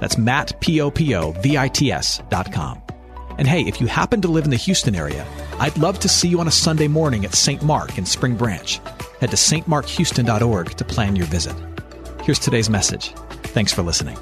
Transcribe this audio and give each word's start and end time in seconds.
That's 0.00 0.18
Matt, 0.18 0.60
P-O-P-O-V-I-T-S 0.60 2.22
dot 2.28 2.52
com. 2.52 2.82
And 3.38 3.46
hey, 3.46 3.62
if 3.62 3.80
you 3.80 3.86
happen 3.86 4.20
to 4.22 4.28
live 4.28 4.44
in 4.44 4.50
the 4.50 4.56
Houston 4.56 4.96
area, 4.96 5.24
I'd 5.60 5.78
love 5.78 6.00
to 6.00 6.08
see 6.08 6.28
you 6.28 6.40
on 6.40 6.48
a 6.48 6.52
Sunday 6.52 6.88
morning 6.88 7.24
at 7.24 7.34
St. 7.34 7.62
Mark 7.62 7.96
in 7.96 8.04
Spring 8.04 8.36
Branch. 8.36 8.80
Head 9.20 9.30
to 9.30 9.36
stmarkhouston.org 9.36 10.70
to 10.70 10.84
plan 10.84 11.14
your 11.14 11.26
visit. 11.26 11.56
Here's 12.24 12.40
today's 12.40 12.68
message. 12.68 13.12
Thanks 13.44 13.72
for 13.72 13.82
listening. 13.82 14.18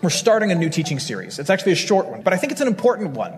We're 0.00 0.10
starting 0.10 0.52
a 0.52 0.54
new 0.54 0.70
teaching 0.70 1.00
series. 1.00 1.40
It's 1.40 1.50
actually 1.50 1.72
a 1.72 1.76
short 1.76 2.06
one, 2.06 2.22
but 2.22 2.32
I 2.32 2.36
think 2.36 2.52
it's 2.52 2.60
an 2.60 2.68
important 2.68 3.16
one. 3.16 3.32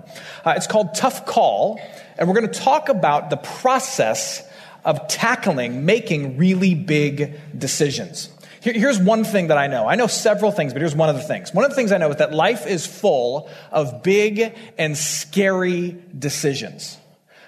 Uh, 0.45 0.53
it's 0.57 0.67
called 0.67 0.95
Tough 0.95 1.25
Call, 1.25 1.81
and 2.19 2.29
we're 2.29 2.35
going 2.35 2.51
to 2.51 2.61
talk 2.61 2.91
about 2.91 3.31
the 3.31 3.39
process 3.39 4.47
of 4.85 5.09
tackling 5.09 5.87
making 5.87 6.37
really 6.37 6.75
big 6.75 7.41
decisions. 7.59 8.29
Here, 8.63 8.75
here's 8.75 8.99
one 8.99 9.25
thing 9.25 9.49
that 9.49 9.59
I 9.59 9.67
know. 9.67 9.89
I 9.89 9.95
know 9.95 10.07
several 10.07 10.53
things, 10.53 10.73
but 10.73 10.83
here's 10.83 10.95
one 10.95 11.09
of 11.09 11.17
the 11.17 11.23
things. 11.23 11.55
One 11.55 11.65
of 11.65 11.71
the 11.71 11.77
things 11.77 11.93
I 11.93 11.99
know 11.99 12.11
is 12.11 12.17
that 12.17 12.33
life 12.33 12.67
is 12.67 12.87
full 12.87 13.49
of 13.73 14.03
big 14.03 14.55
and 14.77 14.97
scary 14.97 15.97
decisions. 16.17 16.99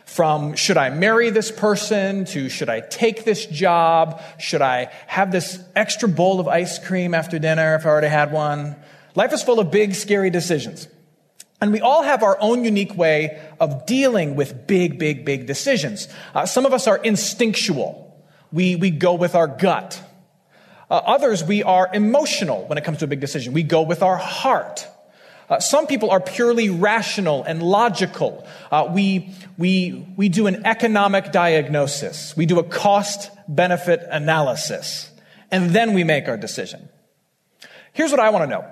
From 0.05 0.57
should 0.57 0.77
I 0.77 0.91
marry 0.91 1.31
this 1.31 1.51
person 1.51 2.27
to 2.27 2.49
should 2.49 2.69
I 2.69 2.81
take 2.81 3.25
this 3.25 3.47
job? 3.47 4.21
Should 4.39 4.61
I 4.61 4.93
have 5.07 5.33
this 5.33 5.59
extra 5.75 6.09
bowl 6.09 6.39
of 6.39 6.49
ice 6.49 6.79
cream 6.79 7.15
after 7.15 7.39
dinner 7.39 7.77
if 7.77 7.87
I 7.87 7.89
already 7.89 8.09
had 8.09 8.33
one? 8.33 8.77
Life 9.15 9.33
is 9.33 9.43
full 9.43 9.61
of 9.61 9.71
big, 9.71 9.95
scary 9.95 10.31
decisions. 10.31 10.89
And 11.63 11.73
we 11.73 11.81
all 11.81 12.03
have 12.03 12.23
our 12.23 12.37
own 12.41 12.65
unique 12.65 12.97
way 12.97 13.41
of 13.61 13.87
dealing 13.87 14.35
with 14.35 14.67
big, 14.67 14.99
big, 14.99 15.25
big 15.25 15.47
decisions. 15.47 16.09
Uh, 16.35 16.45
some 16.45 16.67
of 16.67 16.73
us 16.73 16.89
are 16.89 16.99
instinctual. 16.99 18.21
We, 18.51 18.77
we 18.77 18.91
go 18.91 19.15
with 19.15 19.35
our 19.35 19.47
gut. 19.47 20.03
Uh, 20.93 20.97
others, 21.07 21.43
we 21.43 21.63
are 21.63 21.89
emotional 21.95 22.67
when 22.67 22.77
it 22.77 22.85
comes 22.85 22.99
to 22.99 23.07
a 23.07 23.09
big 23.09 23.19
decision. 23.19 23.55
We 23.55 23.63
go 23.63 23.81
with 23.81 24.03
our 24.03 24.19
heart. 24.19 24.87
Uh, 25.49 25.59
some 25.59 25.87
people 25.87 26.11
are 26.11 26.21
purely 26.21 26.69
rational 26.69 27.45
and 27.45 27.63
logical. 27.63 28.47
Uh, 28.71 28.91
we, 28.93 29.31
we, 29.57 30.07
we 30.19 30.29
do 30.29 30.47
an 30.49 30.67
economic 30.67 31.33
diagnosis. 31.33 32.37
We 32.37 32.45
do 32.45 32.59
a 32.59 32.63
cost 32.63 33.31
benefit 33.49 34.07
analysis. 34.11 35.11
And 35.51 35.71
then 35.71 35.95
we 35.95 36.05
make 36.05 36.29
our 36.29 36.37
decision. 36.37 36.91
Here's 37.95 38.11
what 38.11 38.21
I 38.21 38.29
want 38.29 38.51
to 38.51 38.55
know. 38.55 38.69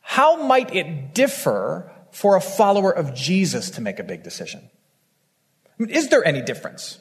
How 0.00 0.42
might 0.46 0.74
it 0.74 1.12
differ 1.12 1.92
for 2.12 2.34
a 2.34 2.40
follower 2.40 2.90
of 2.90 3.14
Jesus 3.14 3.68
to 3.72 3.82
make 3.82 3.98
a 3.98 4.04
big 4.04 4.22
decision? 4.22 4.70
I 5.66 5.82
mean, 5.82 5.90
is 5.90 6.08
there 6.08 6.26
any 6.26 6.40
difference? 6.40 6.98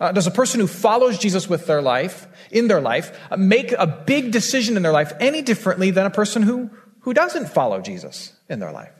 Uh, 0.00 0.12
does 0.12 0.26
a 0.26 0.30
person 0.30 0.60
who 0.60 0.66
follows 0.66 1.18
Jesus 1.18 1.48
with 1.48 1.66
their 1.66 1.82
life, 1.82 2.26
in 2.50 2.68
their 2.68 2.80
life, 2.80 3.16
uh, 3.30 3.36
make 3.36 3.72
a 3.72 3.86
big 3.86 4.32
decision 4.32 4.76
in 4.78 4.82
their 4.82 4.92
life 4.92 5.12
any 5.20 5.42
differently 5.42 5.90
than 5.90 6.06
a 6.06 6.10
person 6.10 6.42
who, 6.42 6.70
who 7.00 7.12
doesn't 7.12 7.50
follow 7.50 7.82
Jesus 7.82 8.32
in 8.48 8.60
their 8.60 8.72
life? 8.72 8.92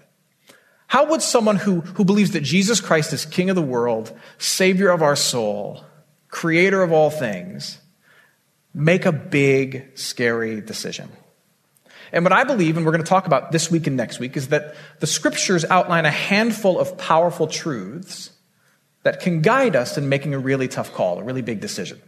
How 0.89 1.07
would 1.07 1.23
someone 1.23 1.57
who, 1.57 1.81
who 1.81 2.05
believes 2.05 2.33
that 2.33 2.43
Jesus 2.43 2.81
Christ 2.81 3.13
is 3.15 3.25
King 3.25 3.49
of 3.49 3.57
the 3.57 3.63
world, 3.63 4.15
Savior 4.39 4.91
of 4.91 5.03
our 5.03 5.17
soul, 5.17 5.85
Creator 6.29 6.83
of 6.83 6.93
all 6.93 7.11
things, 7.11 7.79
make 8.75 9.07
a 9.07 9.13
big, 9.13 9.97
scary 9.97 10.61
decision? 10.61 11.09
And 12.13 12.25
what 12.25 12.33
I 12.33 12.45
believe, 12.45 12.77
and 12.77 12.85
we're 12.85 12.93
going 12.93 13.05
to 13.05 13.09
talk 13.09 13.27
about 13.27 13.53
this 13.53 13.71
week 13.71 13.87
and 13.87 13.97
next 13.97 14.19
week, 14.19 14.37
is 14.37 14.49
that 14.49 14.75
the 14.99 15.07
scriptures 15.07 15.65
outline 15.65 16.05
a 16.05 16.11
handful 16.11 16.79
of 16.79 16.99
powerful 16.99 17.47
truths 17.47 18.31
that 19.03 19.21
can 19.21 19.41
guide 19.41 19.77
us 19.77 19.97
in 19.97 20.09
making 20.09 20.35
a 20.35 20.39
really 20.39 20.69
tough 20.69 20.93
call, 20.93 21.19
a 21.19 21.25
really 21.25 21.43
big 21.43 21.61
decision. 21.61 22.01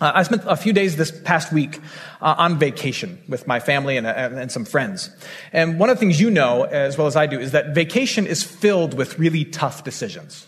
Uh, 0.00 0.12
I 0.14 0.22
spent 0.24 0.42
a 0.46 0.56
few 0.56 0.72
days 0.72 0.96
this 0.96 1.10
past 1.10 1.52
week 1.52 1.80
uh, 2.20 2.34
on 2.36 2.58
vacation 2.58 3.22
with 3.28 3.46
my 3.46 3.60
family 3.60 3.96
and, 3.96 4.06
and, 4.06 4.50
some 4.50 4.64
friends. 4.64 5.10
And 5.52 5.78
one 5.78 5.88
of 5.88 5.96
the 5.96 6.00
things 6.00 6.20
you 6.20 6.30
know, 6.30 6.64
as 6.64 6.98
well 6.98 7.06
as 7.06 7.14
I 7.14 7.26
do, 7.26 7.38
is 7.38 7.52
that 7.52 7.74
vacation 7.74 8.26
is 8.26 8.42
filled 8.42 8.94
with 8.94 9.18
really 9.18 9.44
tough 9.44 9.84
decisions. 9.84 10.46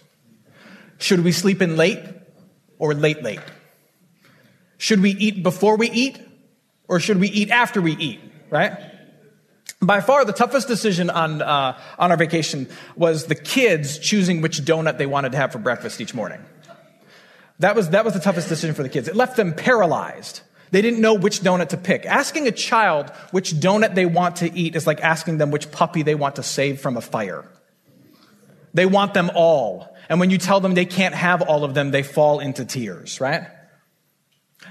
Should 0.99 1.23
we 1.23 1.31
sleep 1.31 1.63
in 1.63 1.77
late 1.77 2.03
or 2.79 2.93
late, 2.93 3.23
late? 3.23 3.41
Should 4.79 5.01
we 5.01 5.11
eat 5.13 5.43
before 5.43 5.77
we 5.77 5.91
eat 5.91 6.21
or 6.89 6.99
should 6.99 7.19
we 7.19 7.29
eat 7.29 7.51
after 7.51 7.81
we 7.81 7.97
eat? 7.97 8.21
right? 8.51 8.79
By 9.81 10.01
far, 10.01 10.25
the 10.25 10.33
toughest 10.33 10.69
decision 10.69 11.11
on, 11.11 11.43
uh, 11.43 11.79
on 11.99 12.11
our 12.11 12.17
vacation 12.17 12.69
was 12.97 13.27
the 13.27 13.35
kids 13.35 13.99
choosing 13.99 14.41
which 14.41 14.59
donut 14.61 14.97
they 14.97 15.07
wanted 15.07 15.33
to 15.33 15.39
have 15.39 15.53
for 15.53 15.59
breakfast 15.59 16.01
each 16.01 16.15
morning. 16.15 16.41
That 17.59 17.77
was, 17.77 17.91
that 17.91 18.05
was 18.05 18.15
the 18.15 18.21
toughest 18.21 18.49
decision 18.49 18.75
for 18.75 18.83
the 18.83 18.89
kids. 18.89 19.09
It 19.09 19.17
left 19.17 19.37
them 19.37 19.55
paralyzed. 19.55 20.41
They 20.71 20.83
didn't 20.83 21.01
know 21.01 21.15
which 21.15 21.41
donut 21.41 21.69
to 21.69 21.77
pick. 21.77 22.07
Asking 22.07 22.47
a 22.47 22.53
child 22.53 23.11
which 23.31 23.53
donut 23.53 23.95
they 23.95 24.07
want 24.07 24.37
to 24.37 24.53
eat 24.53 24.77
is 24.77 24.87
like 24.87 25.01
asking 25.01 25.39
them 25.39 25.51
which 25.51 25.71
puppy 25.71 26.03
they 26.03 26.15
want 26.15 26.37
to 26.37 26.43
save 26.43 26.81
from 26.81 26.97
a 26.97 27.01
fire. 27.01 27.49
They 28.75 28.87
want 28.87 29.15
them 29.15 29.31
all. 29.35 29.95
And 30.09 30.21
when 30.21 30.31
you 30.31 30.39
tell 30.39 30.61
them 30.61 30.75
they 30.75 30.85
can't 30.85 31.15
have 31.15 31.43
all 31.43 31.65
of 31.65 31.75
them, 31.75 31.91
they 31.91 32.03
fall 32.03 32.41
into 32.41 32.65
tears, 32.65 33.21
right? 33.21 33.47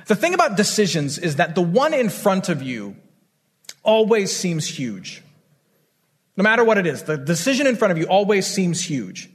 The 0.07 0.15
thing 0.15 0.33
about 0.33 0.57
decisions 0.57 1.17
is 1.17 1.37
that 1.37 1.55
the 1.55 1.61
one 1.61 1.93
in 1.93 2.09
front 2.09 2.49
of 2.49 2.61
you 2.61 2.97
always 3.85 4.35
seems 4.35 4.67
huge. 4.67 5.21
No 6.37 6.43
matter 6.43 6.63
what 6.63 6.77
it 6.77 6.85
is, 6.85 7.03
the 7.03 7.17
decision 7.17 7.67
in 7.67 7.77
front 7.77 7.93
of 7.93 7.97
you 7.97 8.05
always 8.05 8.45
seems 8.45 8.83
huge. 8.83 9.29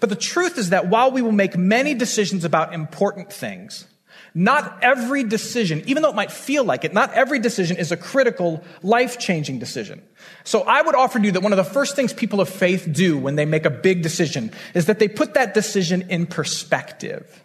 But 0.00 0.08
the 0.08 0.16
truth 0.16 0.58
is 0.58 0.70
that 0.70 0.88
while 0.88 1.12
we 1.12 1.22
will 1.22 1.30
make 1.30 1.56
many 1.56 1.94
decisions 1.94 2.44
about 2.44 2.74
important 2.74 3.32
things, 3.32 3.86
not 4.34 4.82
every 4.82 5.24
decision, 5.24 5.82
even 5.86 6.02
though 6.02 6.08
it 6.08 6.16
might 6.16 6.32
feel 6.32 6.64
like 6.64 6.84
it, 6.84 6.94
not 6.94 7.12
every 7.12 7.38
decision 7.38 7.76
is 7.76 7.92
a 7.92 7.96
critical, 7.96 8.64
life-changing 8.82 9.58
decision. 9.58 10.02
So 10.42 10.62
I 10.62 10.82
would 10.82 10.94
offer 10.94 11.18
to 11.18 11.24
you 11.24 11.32
that 11.32 11.42
one 11.42 11.52
of 11.52 11.58
the 11.58 11.64
first 11.64 11.94
things 11.94 12.12
people 12.12 12.40
of 12.40 12.48
faith 12.48 12.88
do 12.90 13.18
when 13.18 13.36
they 13.36 13.44
make 13.44 13.66
a 13.66 13.70
big 13.70 14.02
decision 14.02 14.50
is 14.74 14.86
that 14.86 14.98
they 14.98 15.06
put 15.08 15.34
that 15.34 15.54
decision 15.54 16.10
in 16.10 16.26
perspective. 16.26 17.44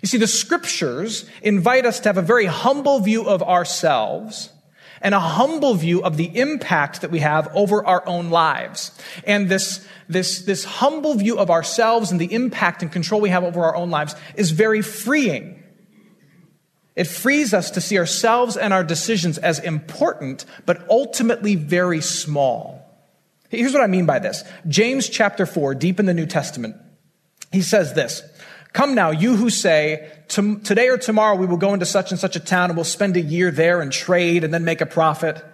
You 0.00 0.08
see, 0.08 0.16
the 0.16 0.26
scriptures 0.26 1.28
invite 1.42 1.84
us 1.84 2.00
to 2.00 2.08
have 2.08 2.18
a 2.18 2.22
very 2.22 2.46
humble 2.46 3.00
view 3.00 3.28
of 3.28 3.42
ourselves 3.42 4.48
and 5.00 5.14
a 5.14 5.20
humble 5.20 5.74
view 5.74 6.02
of 6.02 6.16
the 6.16 6.38
impact 6.38 7.00
that 7.00 7.10
we 7.10 7.20
have 7.20 7.48
over 7.54 7.84
our 7.84 8.06
own 8.06 8.30
lives. 8.30 8.90
And 9.24 9.48
this, 9.48 9.86
this, 10.08 10.42
this 10.42 10.64
humble 10.64 11.14
view 11.14 11.38
of 11.38 11.50
ourselves 11.50 12.10
and 12.10 12.20
the 12.20 12.32
impact 12.32 12.82
and 12.82 12.92
control 12.92 13.20
we 13.20 13.30
have 13.30 13.44
over 13.44 13.64
our 13.64 13.76
own 13.76 13.90
lives 13.90 14.14
is 14.34 14.50
very 14.50 14.82
freeing. 14.82 15.62
It 16.96 17.06
frees 17.06 17.54
us 17.54 17.70
to 17.72 17.80
see 17.80 17.98
ourselves 17.98 18.56
and 18.56 18.74
our 18.74 18.84
decisions 18.84 19.38
as 19.38 19.58
important, 19.58 20.44
but 20.66 20.86
ultimately 20.90 21.54
very 21.54 22.00
small. 22.00 22.80
Here's 23.48 23.72
what 23.72 23.82
I 23.82 23.86
mean 23.86 24.06
by 24.06 24.18
this. 24.18 24.44
James 24.68 25.08
chapter 25.08 25.46
4, 25.46 25.74
deep 25.74 25.98
in 25.98 26.06
the 26.06 26.14
New 26.14 26.26
Testament, 26.26 26.76
he 27.52 27.62
says 27.62 27.94
this 27.94 28.22
Come 28.72 28.94
now, 28.94 29.10
you 29.10 29.36
who 29.36 29.50
say, 29.50 30.10
today 30.28 30.88
or 30.88 30.98
tomorrow 30.98 31.34
we 31.34 31.46
will 31.46 31.56
go 31.56 31.74
into 31.74 31.86
such 31.86 32.12
and 32.12 32.20
such 32.20 32.36
a 32.36 32.40
town 32.40 32.70
and 32.70 32.76
we'll 32.76 32.84
spend 32.84 33.16
a 33.16 33.20
year 33.20 33.50
there 33.50 33.80
and 33.80 33.90
trade 33.90 34.44
and 34.44 34.54
then 34.54 34.64
make 34.64 34.80
a 34.80 34.86
profit. 34.86 35.44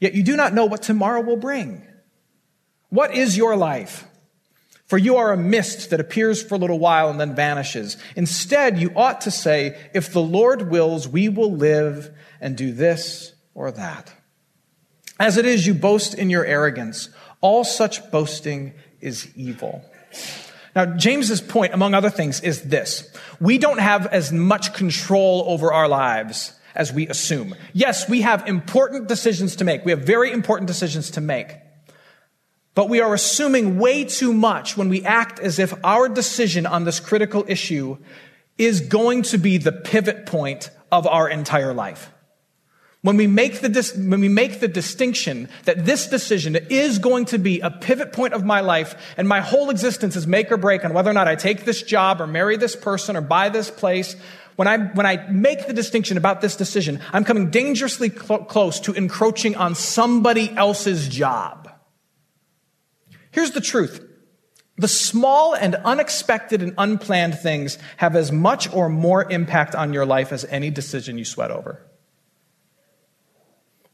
Yet 0.00 0.14
you 0.14 0.22
do 0.22 0.36
not 0.36 0.52
know 0.52 0.66
what 0.66 0.82
tomorrow 0.82 1.22
will 1.22 1.38
bring. 1.38 1.86
What 2.90 3.14
is 3.14 3.36
your 3.36 3.56
life? 3.56 4.06
For 4.86 4.98
you 4.98 5.16
are 5.16 5.32
a 5.32 5.36
mist 5.36 5.90
that 5.90 5.98
appears 5.98 6.42
for 6.42 6.54
a 6.54 6.58
little 6.58 6.78
while 6.78 7.08
and 7.10 7.18
then 7.18 7.34
vanishes. 7.34 7.96
Instead, 8.14 8.78
you 8.78 8.92
ought 8.94 9.22
to 9.22 9.30
say, 9.30 9.76
if 9.94 10.12
the 10.12 10.22
Lord 10.22 10.70
wills, 10.70 11.08
we 11.08 11.28
will 11.28 11.52
live 11.52 12.14
and 12.40 12.56
do 12.56 12.72
this 12.72 13.32
or 13.54 13.72
that. 13.72 14.12
As 15.18 15.38
it 15.38 15.46
is, 15.46 15.66
you 15.66 15.74
boast 15.74 16.14
in 16.14 16.30
your 16.30 16.44
arrogance. 16.44 17.08
All 17.40 17.64
such 17.64 18.10
boasting 18.12 18.74
is 19.00 19.28
evil. 19.34 19.82
Now, 20.76 20.84
James's 20.84 21.40
point, 21.40 21.72
among 21.72 21.94
other 21.94 22.10
things, 22.10 22.40
is 22.42 22.60
this. 22.60 23.10
We 23.40 23.56
don't 23.56 23.78
have 23.78 24.06
as 24.08 24.30
much 24.30 24.74
control 24.74 25.42
over 25.46 25.72
our 25.72 25.88
lives 25.88 26.52
as 26.74 26.92
we 26.92 27.08
assume. 27.08 27.54
Yes, 27.72 28.06
we 28.10 28.20
have 28.20 28.46
important 28.46 29.08
decisions 29.08 29.56
to 29.56 29.64
make. 29.64 29.86
We 29.86 29.90
have 29.92 30.02
very 30.02 30.30
important 30.30 30.68
decisions 30.68 31.10
to 31.12 31.22
make. 31.22 31.56
But 32.74 32.90
we 32.90 33.00
are 33.00 33.14
assuming 33.14 33.78
way 33.78 34.04
too 34.04 34.34
much 34.34 34.76
when 34.76 34.90
we 34.90 35.02
act 35.02 35.40
as 35.40 35.58
if 35.58 35.72
our 35.82 36.10
decision 36.10 36.66
on 36.66 36.84
this 36.84 37.00
critical 37.00 37.46
issue 37.48 37.96
is 38.58 38.82
going 38.82 39.22
to 39.22 39.38
be 39.38 39.56
the 39.56 39.72
pivot 39.72 40.26
point 40.26 40.68
of 40.92 41.06
our 41.06 41.26
entire 41.26 41.72
life. 41.72 42.12
When 43.06 43.16
we 43.16 43.28
make 43.28 43.60
the, 43.60 43.92
when 44.08 44.20
we 44.20 44.28
make 44.28 44.58
the 44.58 44.66
distinction 44.66 45.48
that 45.62 45.84
this 45.84 46.08
decision 46.08 46.56
is 46.56 46.98
going 46.98 47.24
to 47.26 47.38
be 47.38 47.60
a 47.60 47.70
pivot 47.70 48.12
point 48.12 48.34
of 48.34 48.44
my 48.44 48.60
life 48.60 49.14
and 49.16 49.28
my 49.28 49.40
whole 49.40 49.70
existence 49.70 50.16
is 50.16 50.26
make 50.26 50.50
or 50.50 50.56
break 50.56 50.84
on 50.84 50.92
whether 50.92 51.08
or 51.08 51.12
not 51.12 51.28
I 51.28 51.36
take 51.36 51.64
this 51.64 51.84
job 51.84 52.20
or 52.20 52.26
marry 52.26 52.56
this 52.56 52.74
person 52.74 53.16
or 53.16 53.20
buy 53.20 53.48
this 53.48 53.70
place, 53.70 54.16
when 54.56 54.66
I, 54.66 54.78
when 54.78 55.06
I 55.06 55.24
make 55.30 55.68
the 55.68 55.72
distinction 55.72 56.16
about 56.16 56.40
this 56.40 56.56
decision, 56.56 57.00
I'm 57.12 57.22
coming 57.22 57.48
dangerously 57.48 58.10
cl- 58.10 58.44
close 58.44 58.80
to 58.80 58.92
encroaching 58.92 59.54
on 59.54 59.76
somebody 59.76 60.50
else's 60.50 61.08
job. 61.08 61.70
Here's 63.30 63.52
the 63.52 63.60
truth. 63.60 64.04
The 64.78 64.88
small 64.88 65.54
and 65.54 65.76
unexpected 65.76 66.60
and 66.60 66.74
unplanned 66.76 67.38
things 67.38 67.78
have 67.98 68.16
as 68.16 68.32
much 68.32 68.72
or 68.74 68.88
more 68.88 69.30
impact 69.30 69.76
on 69.76 69.92
your 69.92 70.06
life 70.06 70.32
as 70.32 70.44
any 70.46 70.70
decision 70.70 71.18
you 71.18 71.24
sweat 71.24 71.52
over. 71.52 71.85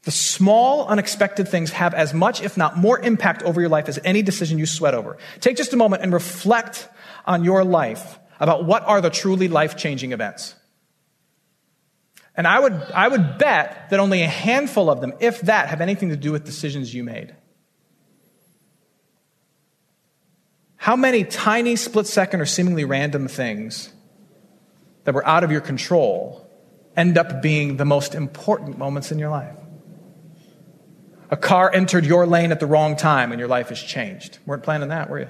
The 0.03 0.11
small, 0.11 0.85
unexpected 0.87 1.47
things 1.47 1.71
have 1.71 1.93
as 1.93 2.13
much, 2.13 2.41
if 2.41 2.57
not 2.57 2.77
more, 2.77 2.99
impact 2.99 3.41
over 3.43 3.61
your 3.61 3.69
life 3.69 3.87
as 3.87 3.99
any 4.03 4.21
decision 4.21 4.59
you 4.59 4.65
sweat 4.65 4.93
over. 4.93 5.17
Take 5.39 5.55
just 5.55 5.71
a 5.71 5.77
moment 5.77 6.03
and 6.03 6.11
reflect 6.11 6.89
on 7.25 7.45
your 7.45 7.63
life 7.63 8.19
about 8.39 8.65
what 8.65 8.83
are 8.83 8.99
the 8.99 9.09
truly 9.09 9.47
life 9.47 9.77
changing 9.77 10.11
events. 10.11 10.55
And 12.35 12.47
I 12.47 12.59
would, 12.59 12.73
I 12.73 13.07
would 13.07 13.37
bet 13.37 13.89
that 13.91 13.99
only 13.99 14.23
a 14.23 14.27
handful 14.27 14.89
of 14.89 14.99
them, 14.99 15.13
if 15.21 15.41
that, 15.41 15.69
have 15.69 15.79
anything 15.79 16.09
to 16.09 16.17
do 16.17 16.33
with 16.33 16.43
decisions 16.43 16.93
you 16.93 17.03
made. 17.03 17.33
How 20.75 20.97
many 20.97 21.23
tiny, 21.23 21.77
split 21.77 22.07
second, 22.07 22.41
or 22.41 22.45
seemingly 22.45 22.83
random 22.83 23.29
things 23.29 23.93
that 25.05 25.13
were 25.13 25.25
out 25.25 25.45
of 25.45 25.51
your 25.51 25.61
control 25.61 26.45
end 26.97 27.17
up 27.17 27.41
being 27.41 27.77
the 27.77 27.85
most 27.85 28.15
important 28.15 28.77
moments 28.77 29.09
in 29.09 29.17
your 29.17 29.29
life? 29.29 29.55
A 31.33 31.35
car 31.35 31.73
entered 31.73 32.05
your 32.05 32.27
lane 32.27 32.51
at 32.51 32.59
the 32.59 32.67
wrong 32.67 32.95
time 32.95 33.31
and 33.31 33.39
your 33.39 33.47
life 33.47 33.69
has 33.69 33.81
changed. 33.81 34.37
Weren't 34.45 34.61
planning 34.61 34.89
that, 34.89 35.09
were 35.09 35.21
you? 35.21 35.29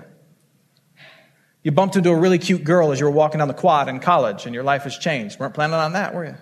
You 1.64 1.72
bumped 1.72 1.96
into 1.96 2.10
a 2.10 2.20
really 2.20 2.40
cute 2.40 2.66
girl 2.66 2.92
as 2.92 3.00
you 3.00 3.06
were 3.06 3.12
walking 3.12 3.40
down 3.40 3.48
the 3.48 3.54
quad 3.54 3.88
in 3.88 4.02
college 4.02 4.46
and 4.46 4.54
your 4.54 4.66
life 4.66 4.84
has 4.84 4.98
changed. 4.98 5.40
Weren't 5.40 5.54
planning 5.54 5.76
on 5.76 5.94
that, 5.94 6.14
were 6.14 6.26
you? 6.26 6.36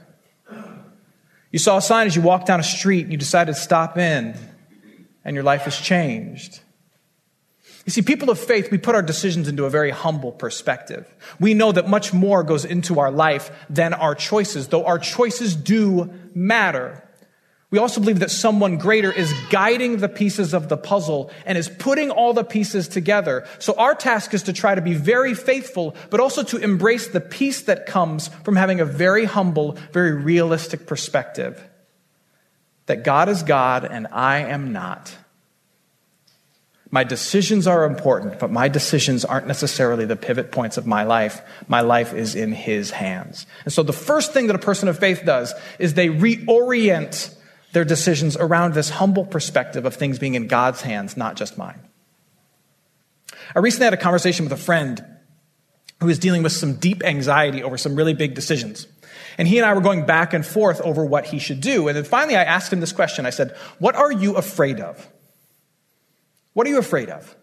You 1.51 1.59
saw 1.59 1.77
a 1.77 1.81
sign 1.83 2.07
as 2.07 2.15
you 2.15 2.23
walked 2.23 2.47
down 2.47 2.59
a 2.59 2.63
street 2.63 3.03
and 3.03 3.11
you 3.11 3.19
decided 3.19 3.53
to 3.53 3.61
stop 3.61 3.99
in 3.99 4.35
and 5.23 5.35
your 5.35 5.43
life 5.43 5.61
has 5.65 5.77
changed. 5.77 6.59
You 7.85 7.91
see, 7.91 8.01
people 8.01 8.31
of 8.31 8.39
faith, 8.39 8.71
we 8.71 8.79
put 8.79 8.95
our 8.95 9.03
decisions 9.03 9.47
into 9.47 9.65
a 9.65 9.69
very 9.69 9.91
humble 9.91 10.31
perspective. 10.31 11.05
We 11.39 11.53
know 11.53 11.71
that 11.71 11.87
much 11.87 12.13
more 12.13 12.41
goes 12.41 12.65
into 12.65 12.99
our 12.99 13.11
life 13.11 13.51
than 13.69 13.93
our 13.93 14.15
choices, 14.15 14.69
though 14.69 14.85
our 14.85 14.97
choices 14.97 15.55
do 15.55 16.11
matter. 16.33 17.07
We 17.71 17.77
also 17.77 18.01
believe 18.01 18.19
that 18.19 18.31
someone 18.31 18.77
greater 18.77 19.13
is 19.13 19.33
guiding 19.49 19.97
the 19.97 20.09
pieces 20.09 20.53
of 20.53 20.67
the 20.67 20.75
puzzle 20.75 21.31
and 21.45 21.57
is 21.57 21.69
putting 21.69 22.11
all 22.11 22.33
the 22.33 22.43
pieces 22.43 22.89
together. 22.89 23.47
So 23.59 23.73
our 23.77 23.95
task 23.95 24.33
is 24.33 24.43
to 24.43 24.53
try 24.53 24.75
to 24.75 24.81
be 24.81 24.93
very 24.93 25.33
faithful, 25.33 25.95
but 26.09 26.19
also 26.19 26.43
to 26.43 26.57
embrace 26.57 27.07
the 27.07 27.21
peace 27.21 27.61
that 27.61 27.85
comes 27.85 28.27
from 28.43 28.57
having 28.57 28.81
a 28.81 28.85
very 28.85 29.23
humble, 29.23 29.77
very 29.93 30.11
realistic 30.11 30.85
perspective. 30.85 31.63
That 32.87 33.05
God 33.05 33.29
is 33.29 33.41
God 33.41 33.85
and 33.85 34.05
I 34.11 34.39
am 34.39 34.73
not. 34.73 35.15
My 36.93 37.05
decisions 37.05 37.67
are 37.67 37.85
important, 37.85 38.37
but 38.37 38.51
my 38.51 38.67
decisions 38.67 39.23
aren't 39.23 39.47
necessarily 39.47 40.03
the 40.03 40.17
pivot 40.17 40.51
points 40.51 40.75
of 40.75 40.85
my 40.85 41.03
life. 41.03 41.41
My 41.69 41.79
life 41.79 42.13
is 42.13 42.35
in 42.35 42.51
His 42.51 42.91
hands. 42.91 43.45
And 43.63 43.71
so 43.71 43.81
the 43.81 43.93
first 43.93 44.33
thing 44.33 44.47
that 44.47 44.57
a 44.57 44.59
person 44.59 44.89
of 44.89 44.99
faith 44.99 45.23
does 45.25 45.53
is 45.79 45.93
they 45.93 46.09
reorient 46.09 47.33
their 47.73 47.85
decisions 47.85 48.35
around 48.37 48.73
this 48.73 48.89
humble 48.89 49.25
perspective 49.25 49.85
of 49.85 49.95
things 49.95 50.19
being 50.19 50.35
in 50.35 50.47
God's 50.47 50.81
hands, 50.81 51.15
not 51.15 51.35
just 51.35 51.57
mine. 51.57 51.79
I 53.55 53.59
recently 53.59 53.85
had 53.85 53.93
a 53.93 53.97
conversation 53.97 54.45
with 54.45 54.53
a 54.53 54.57
friend 54.57 55.03
who 55.99 56.07
was 56.07 56.19
dealing 56.19 56.43
with 56.43 56.51
some 56.51 56.75
deep 56.75 57.03
anxiety 57.03 57.63
over 57.63 57.77
some 57.77 57.95
really 57.95 58.13
big 58.13 58.33
decisions. 58.33 58.87
And 59.37 59.47
he 59.47 59.57
and 59.57 59.65
I 59.65 59.73
were 59.73 59.81
going 59.81 60.05
back 60.05 60.33
and 60.33 60.45
forth 60.45 60.81
over 60.81 61.05
what 61.05 61.25
he 61.25 61.39
should 61.39 61.61
do. 61.61 61.87
And 61.87 61.95
then 61.95 62.03
finally 62.03 62.35
I 62.35 62.43
asked 62.43 62.73
him 62.73 62.79
this 62.79 62.91
question. 62.91 63.25
I 63.25 63.29
said, 63.29 63.55
What 63.79 63.95
are 63.95 64.11
you 64.11 64.35
afraid 64.35 64.79
of? 64.79 65.07
What 66.53 66.67
are 66.67 66.69
you 66.69 66.79
afraid 66.79 67.09
of? 67.09 67.35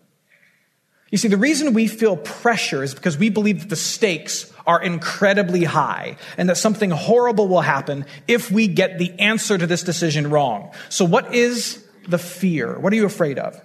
You 1.11 1.19
see, 1.19 1.29
the 1.29 1.39
reason 1.39 1.73
we 1.73 1.87
feel 1.87 2.17
pressure 2.17 2.83
is 2.83 2.95
because 2.95 3.17
we 3.17 3.31
believe 3.31 3.61
that 3.61 3.69
the 3.71 3.77
stakes 3.77 4.53
are 4.67 4.83
incredibly 4.83 5.65
high 5.65 6.17
and 6.37 6.51
that 6.51 6.59
something 6.59 6.91
horrible 6.91 7.49
will 7.49 7.63
happen 7.63 8.05
if 8.27 8.51
we 8.51 8.69
get 8.69 8.99
the 8.99 9.19
answer 9.19 9.57
to 9.57 9.67
this 9.67 9.83
decision 9.83 10.29
wrong. 10.29 10.71
So 10.91 11.07
what 11.07 11.35
is 11.35 11.83
the 12.07 12.19
fear? 12.19 12.79
What 12.79 12.93
are 12.93 12.97
you 12.97 13.07
afraid 13.07 13.39
of? 13.39 13.59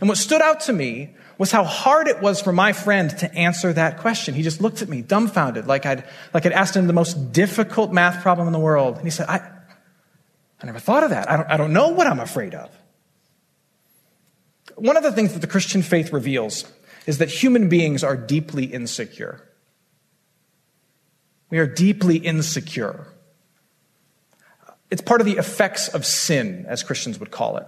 And 0.00 0.08
what 0.08 0.18
stood 0.18 0.42
out 0.42 0.60
to 0.60 0.72
me 0.72 1.14
was 1.38 1.50
how 1.50 1.64
hard 1.64 2.06
it 2.06 2.20
was 2.20 2.42
for 2.42 2.52
my 2.52 2.74
friend 2.74 3.10
to 3.18 3.34
answer 3.34 3.72
that 3.72 3.98
question. 3.98 4.34
He 4.34 4.42
just 4.42 4.60
looked 4.60 4.82
at 4.82 4.88
me 4.88 5.00
dumbfounded, 5.00 5.66
like 5.66 5.86
I'd, 5.86 6.04
like 6.34 6.44
I'd 6.44 6.52
asked 6.52 6.76
him 6.76 6.86
the 6.86 6.92
most 6.92 7.32
difficult 7.32 7.90
math 7.90 8.22
problem 8.22 8.46
in 8.46 8.52
the 8.52 8.60
world. 8.60 8.96
And 8.96 9.04
he 9.04 9.10
said, 9.10 9.28
I, 9.28 9.38
I 10.62 10.66
never 10.66 10.78
thought 10.78 11.02
of 11.02 11.10
that. 11.10 11.30
I 11.30 11.36
don't, 11.38 11.50
I 11.50 11.56
don't 11.56 11.72
know 11.72 11.88
what 11.88 12.06
I'm 12.06 12.20
afraid 12.20 12.54
of. 12.54 12.70
One 14.76 14.96
of 14.96 15.02
the 15.02 15.12
things 15.12 15.32
that 15.32 15.40
the 15.40 15.46
Christian 15.46 15.82
faith 15.82 16.12
reveals 16.12 16.64
is 17.06 17.18
that 17.18 17.28
human 17.28 17.68
beings 17.68 18.04
are 18.04 18.16
deeply 18.16 18.64
insecure. 18.64 19.48
We 21.50 21.58
are 21.58 21.66
deeply 21.66 22.16
insecure. 22.16 23.06
It's 24.90 25.02
part 25.02 25.20
of 25.20 25.26
the 25.26 25.38
effects 25.38 25.88
of 25.88 26.04
sin, 26.04 26.66
as 26.68 26.82
Christians 26.82 27.18
would 27.18 27.30
call 27.30 27.56
it. 27.56 27.66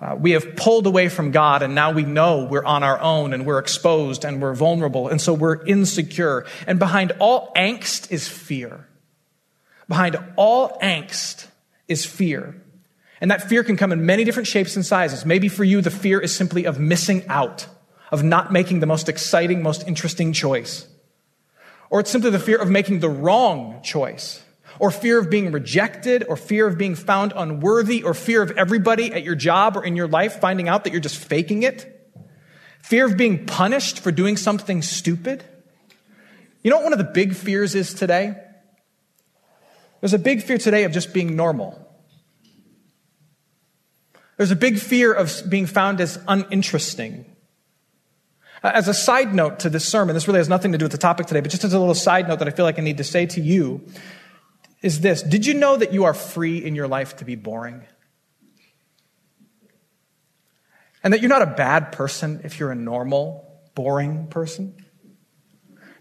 Uh, 0.00 0.16
we 0.18 0.30
have 0.30 0.56
pulled 0.56 0.86
away 0.86 1.10
from 1.10 1.30
God, 1.30 1.62
and 1.62 1.74
now 1.74 1.92
we 1.92 2.04
know 2.04 2.46
we're 2.46 2.64
on 2.64 2.82
our 2.82 2.98
own 2.98 3.34
and 3.34 3.44
we're 3.44 3.58
exposed 3.58 4.24
and 4.24 4.40
we're 4.40 4.54
vulnerable, 4.54 5.08
and 5.08 5.20
so 5.20 5.34
we're 5.34 5.62
insecure. 5.66 6.46
And 6.66 6.78
behind 6.78 7.12
all 7.18 7.52
angst 7.54 8.10
is 8.10 8.26
fear. 8.26 8.86
Behind 9.88 10.16
all 10.36 10.78
angst 10.80 11.48
is 11.88 12.06
fear. 12.06 12.62
And 13.20 13.30
that 13.30 13.48
fear 13.48 13.62
can 13.62 13.76
come 13.76 13.92
in 13.92 14.06
many 14.06 14.24
different 14.24 14.46
shapes 14.46 14.76
and 14.76 14.86
sizes. 14.86 15.26
Maybe 15.26 15.48
for 15.48 15.64
you, 15.64 15.82
the 15.82 15.90
fear 15.90 16.18
is 16.18 16.34
simply 16.34 16.64
of 16.64 16.80
missing 16.80 17.26
out, 17.28 17.66
of 18.10 18.22
not 18.22 18.52
making 18.52 18.80
the 18.80 18.86
most 18.86 19.08
exciting, 19.08 19.62
most 19.62 19.86
interesting 19.86 20.32
choice. 20.32 20.86
Or 21.90 22.00
it's 22.00 22.10
simply 22.10 22.30
the 22.30 22.38
fear 22.38 22.58
of 22.58 22.70
making 22.70 23.00
the 23.00 23.08
wrong 23.08 23.80
choice, 23.82 24.42
or 24.78 24.90
fear 24.90 25.18
of 25.18 25.30
being 25.30 25.52
rejected, 25.52 26.24
or 26.28 26.36
fear 26.36 26.66
of 26.66 26.78
being 26.78 26.94
found 26.94 27.32
unworthy, 27.36 28.02
or 28.02 28.14
fear 28.14 28.42
of 28.42 28.52
everybody 28.52 29.12
at 29.12 29.22
your 29.22 29.34
job 29.34 29.76
or 29.76 29.84
in 29.84 29.96
your 29.96 30.08
life 30.08 30.40
finding 30.40 30.68
out 30.68 30.84
that 30.84 30.92
you're 30.92 31.00
just 31.00 31.18
faking 31.18 31.62
it. 31.62 31.96
Fear 32.82 33.06
of 33.06 33.16
being 33.16 33.46
punished 33.46 33.98
for 33.98 34.10
doing 34.10 34.36
something 34.36 34.82
stupid. 34.82 35.44
You 36.62 36.70
know 36.70 36.76
what 36.76 36.84
one 36.84 36.92
of 36.92 36.98
the 36.98 37.04
big 37.04 37.34
fears 37.34 37.74
is 37.74 37.94
today? 37.94 38.34
There's 40.00 40.14
a 40.14 40.18
big 40.18 40.42
fear 40.42 40.58
today 40.58 40.84
of 40.84 40.92
just 40.92 41.12
being 41.12 41.36
normal. 41.36 41.86
There's 44.36 44.50
a 44.50 44.56
big 44.56 44.78
fear 44.78 45.12
of 45.12 45.42
being 45.50 45.66
found 45.66 46.00
as 46.00 46.18
uninteresting 46.26 47.26
Uh, 48.62 48.72
as 48.74 48.88
a 48.88 48.94
side 48.94 49.34
note 49.34 49.60
to 49.60 49.70
this 49.70 49.88
sermon, 49.88 50.14
this 50.14 50.26
really 50.26 50.38
has 50.38 50.48
nothing 50.48 50.72
to 50.72 50.78
do 50.78 50.84
with 50.84 50.92
the 50.92 50.98
topic 50.98 51.26
today, 51.26 51.40
but 51.40 51.50
just 51.50 51.64
as 51.64 51.72
a 51.72 51.78
little 51.78 51.94
side 51.94 52.28
note 52.28 52.40
that 52.40 52.48
I 52.48 52.50
feel 52.50 52.64
like 52.64 52.78
I 52.78 52.82
need 52.82 52.98
to 52.98 53.04
say 53.04 53.26
to 53.26 53.40
you 53.40 53.86
is 54.82 55.00
this 55.00 55.22
Did 55.22 55.46
you 55.46 55.54
know 55.54 55.76
that 55.76 55.92
you 55.92 56.04
are 56.04 56.14
free 56.14 56.64
in 56.64 56.74
your 56.74 56.88
life 56.88 57.16
to 57.16 57.24
be 57.24 57.34
boring? 57.34 57.82
And 61.02 61.14
that 61.14 61.20
you're 61.20 61.30
not 61.30 61.42
a 61.42 61.46
bad 61.46 61.92
person 61.92 62.42
if 62.44 62.60
you're 62.60 62.70
a 62.70 62.76
normal, 62.76 63.62
boring 63.74 64.26
person? 64.26 64.74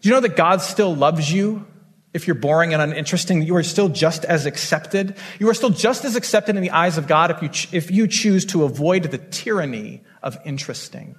Do 0.02 0.10
you 0.10 0.16
know 0.16 0.22
that 0.22 0.36
God 0.36 0.62
still 0.62 0.94
loves 0.94 1.32
you 1.32 1.66
if 2.14 2.28
you're 2.28 2.36
boring 2.36 2.74
and 2.74 2.82
uninteresting? 2.82 3.42
You 3.44 3.56
are 3.56 3.64
still 3.64 3.88
just 3.88 4.26
as 4.26 4.46
accepted. 4.46 5.16
You 5.40 5.50
are 5.50 5.54
still 5.54 5.70
just 5.70 6.04
as 6.04 6.16
accepted 6.16 6.56
in 6.58 6.62
the 6.62 6.72
eyes 6.72 6.98
of 6.98 7.08
God 7.08 7.32
if 7.32 7.42
you, 7.42 7.78
if 7.78 7.92
you 7.92 8.08
choose 8.08 8.46
to 8.48 8.64
avoid 8.64 9.04
the 9.04 9.18
tyranny 9.18 10.04
of 10.22 10.38
interesting. 10.46 11.16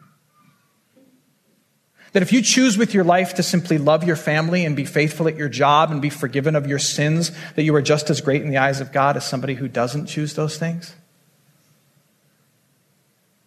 That 2.13 2.23
if 2.23 2.33
you 2.33 2.43
choose 2.43 2.77
with 2.77 2.93
your 2.93 3.05
life 3.05 3.35
to 3.35 3.43
simply 3.43 3.79
love 3.79 4.05
your 4.05 4.17
family 4.17 4.65
and 4.65 4.75
be 4.75 4.85
faithful 4.85 5.29
at 5.29 5.37
your 5.37 5.49
job 5.49 5.91
and 5.91 6.03
be 6.03 6.11
forgiven 6.11 6.57
of 6.57 6.67
your 6.67 6.79
sins, 6.79 7.31
that 7.55 7.63
you 7.63 7.75
are 7.75 7.83
just 7.83 8.11
as 8.11 8.21
great 8.21 8.43
in 8.43 8.51
the 8.51 8.59
eyes 8.59 8.81
of 8.81 8.93
God 8.93 9.17
as 9.17 9.25
somebody 9.25 9.55
who 9.55 9.69
doesn't 9.69 10.07
choose 10.07 10.35
those 10.35 10.59
things? 10.59 10.95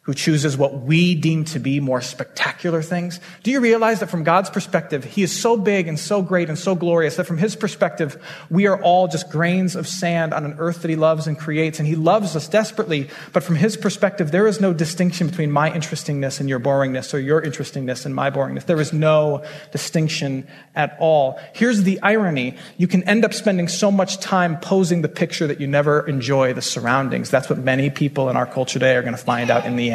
Who 0.04 0.14
chooses 0.14 0.58
what 0.58 0.82
we 0.82 1.16
deem 1.16 1.46
to 1.46 1.60
be 1.60 1.80
more 1.80 2.02
spectacular 2.02 2.82
things. 2.82 3.22
Do 3.42 3.52
you 3.52 3.62
realize 3.62 4.02
that 4.02 4.10
from 4.10 4.26
God's 4.26 4.50
perspective, 4.50 5.06
He 5.06 5.24
is 5.24 5.32
so 5.32 5.56
big 5.56 5.88
and 5.88 5.98
so 5.98 6.22
great 6.22 6.50
and 6.50 6.60
so 6.60 6.76
glorious 6.76 7.16
that 7.16 7.24
from 7.24 7.38
His 7.38 7.56
perspective, 7.56 8.22
we 8.50 8.68
are 8.68 8.82
all 8.82 9.08
just 9.08 9.30
grains 9.30 9.78
of 9.78 9.88
sand 9.88 10.34
on 10.34 10.44
an 10.44 10.56
earth 10.60 10.82
that 10.82 10.90
He 10.90 10.98
loves 10.98 11.26
and 11.26 11.40
creates, 11.40 11.80
and 11.80 11.88
He 11.88 11.96
loves 11.96 12.36
us 12.36 12.50
desperately. 12.50 13.10
But 13.32 13.44
from 13.44 13.56
His 13.56 13.78
perspective, 13.78 14.32
there 14.32 14.46
is 14.46 14.60
no 14.60 14.74
distinction 14.74 15.28
between 15.28 15.52
my 15.52 15.74
interestingness 15.74 16.42
and 16.42 16.50
your 16.50 16.60
boringness 16.60 17.14
or 17.14 17.20
your 17.20 17.42
interestingness 17.42 18.06
and 18.06 18.14
my 18.14 18.30
boringness. 18.30 18.66
There 18.66 18.82
is 18.82 18.92
no 18.92 19.46
distinction 19.72 20.46
at 20.76 20.98
all. 21.00 21.40
Here's 21.54 21.84
the 21.84 22.02
irony. 22.02 22.58
You 22.76 22.88
can 22.88 23.04
end 23.04 23.24
up 23.24 23.34
spending 23.34 23.70
so 23.70 23.90
much 23.90 24.18
time 24.20 24.60
posing 24.60 25.02
the 25.02 25.08
picture 25.08 25.48
that 25.48 25.62
you 25.62 25.68
never 25.68 26.06
enjoy 26.06 26.52
the 26.52 26.62
surroundings. 26.62 27.30
That's 27.30 27.50
what 27.50 27.60
many 27.60 27.90
people 27.90 28.30
in 28.30 28.36
our 28.36 28.46
culture 28.46 28.80
today 28.80 28.98
are 28.98 29.02
going 29.02 29.16
to 29.16 29.18
find 29.18 29.50
out 29.50 29.66
in 29.66 29.78
the 29.78 29.92
end. 29.92 29.93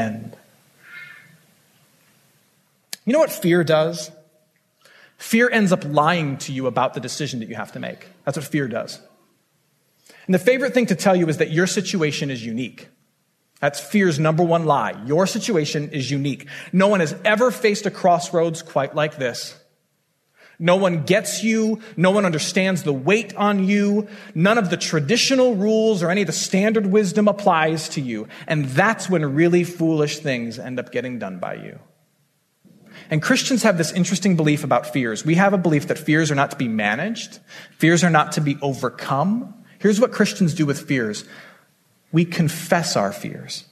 You 3.04 3.12
know 3.12 3.20
what 3.20 3.32
fear 3.32 3.64
does? 3.64 4.10
Fear 5.16 5.50
ends 5.50 5.72
up 5.72 5.84
lying 5.84 6.36
to 6.38 6.52
you 6.52 6.66
about 6.66 6.94
the 6.94 7.00
decision 7.00 7.40
that 7.40 7.48
you 7.48 7.56
have 7.56 7.72
to 7.72 7.80
make. 7.80 8.06
That's 8.24 8.36
what 8.36 8.46
fear 8.46 8.68
does. 8.68 9.00
And 10.26 10.34
the 10.34 10.38
favorite 10.38 10.74
thing 10.74 10.86
to 10.86 10.94
tell 10.94 11.16
you 11.16 11.28
is 11.28 11.38
that 11.38 11.50
your 11.50 11.66
situation 11.66 12.30
is 12.30 12.44
unique. 12.44 12.88
That's 13.60 13.80
fear's 13.80 14.18
number 14.18 14.44
one 14.44 14.66
lie. 14.66 14.94
Your 15.06 15.26
situation 15.26 15.90
is 15.90 16.10
unique. 16.10 16.46
No 16.72 16.86
one 16.86 17.00
has 17.00 17.16
ever 17.24 17.50
faced 17.50 17.86
a 17.86 17.90
crossroads 17.90 18.62
quite 18.62 18.94
like 18.94 19.16
this. 19.16 19.58
No 20.58 20.76
one 20.76 21.04
gets 21.04 21.44
you. 21.44 21.80
No 21.96 22.10
one 22.10 22.26
understands 22.26 22.82
the 22.82 22.92
weight 22.92 23.34
on 23.36 23.64
you. 23.64 24.08
None 24.34 24.58
of 24.58 24.70
the 24.70 24.76
traditional 24.76 25.54
rules 25.54 26.02
or 26.02 26.10
any 26.10 26.22
of 26.22 26.26
the 26.26 26.32
standard 26.32 26.86
wisdom 26.86 27.28
applies 27.28 27.88
to 27.90 28.00
you. 28.00 28.26
And 28.46 28.64
that's 28.66 29.08
when 29.08 29.34
really 29.34 29.62
foolish 29.62 30.18
things 30.18 30.58
end 30.58 30.80
up 30.80 30.90
getting 30.90 31.18
done 31.18 31.38
by 31.38 31.54
you. 31.54 31.78
And 33.10 33.22
Christians 33.22 33.62
have 33.62 33.78
this 33.78 33.92
interesting 33.92 34.36
belief 34.36 34.64
about 34.64 34.92
fears. 34.92 35.24
We 35.24 35.36
have 35.36 35.52
a 35.52 35.58
belief 35.58 35.86
that 35.88 35.98
fears 35.98 36.30
are 36.30 36.34
not 36.34 36.50
to 36.50 36.56
be 36.56 36.68
managed. 36.68 37.38
Fears 37.78 38.02
are 38.02 38.10
not 38.10 38.32
to 38.32 38.40
be 38.40 38.58
overcome. 38.60 39.54
Here's 39.78 40.00
what 40.00 40.12
Christians 40.12 40.54
do 40.54 40.66
with 40.66 40.80
fears. 40.80 41.24
We 42.10 42.24
confess 42.24 42.96
our 42.96 43.12
fears. 43.12 43.67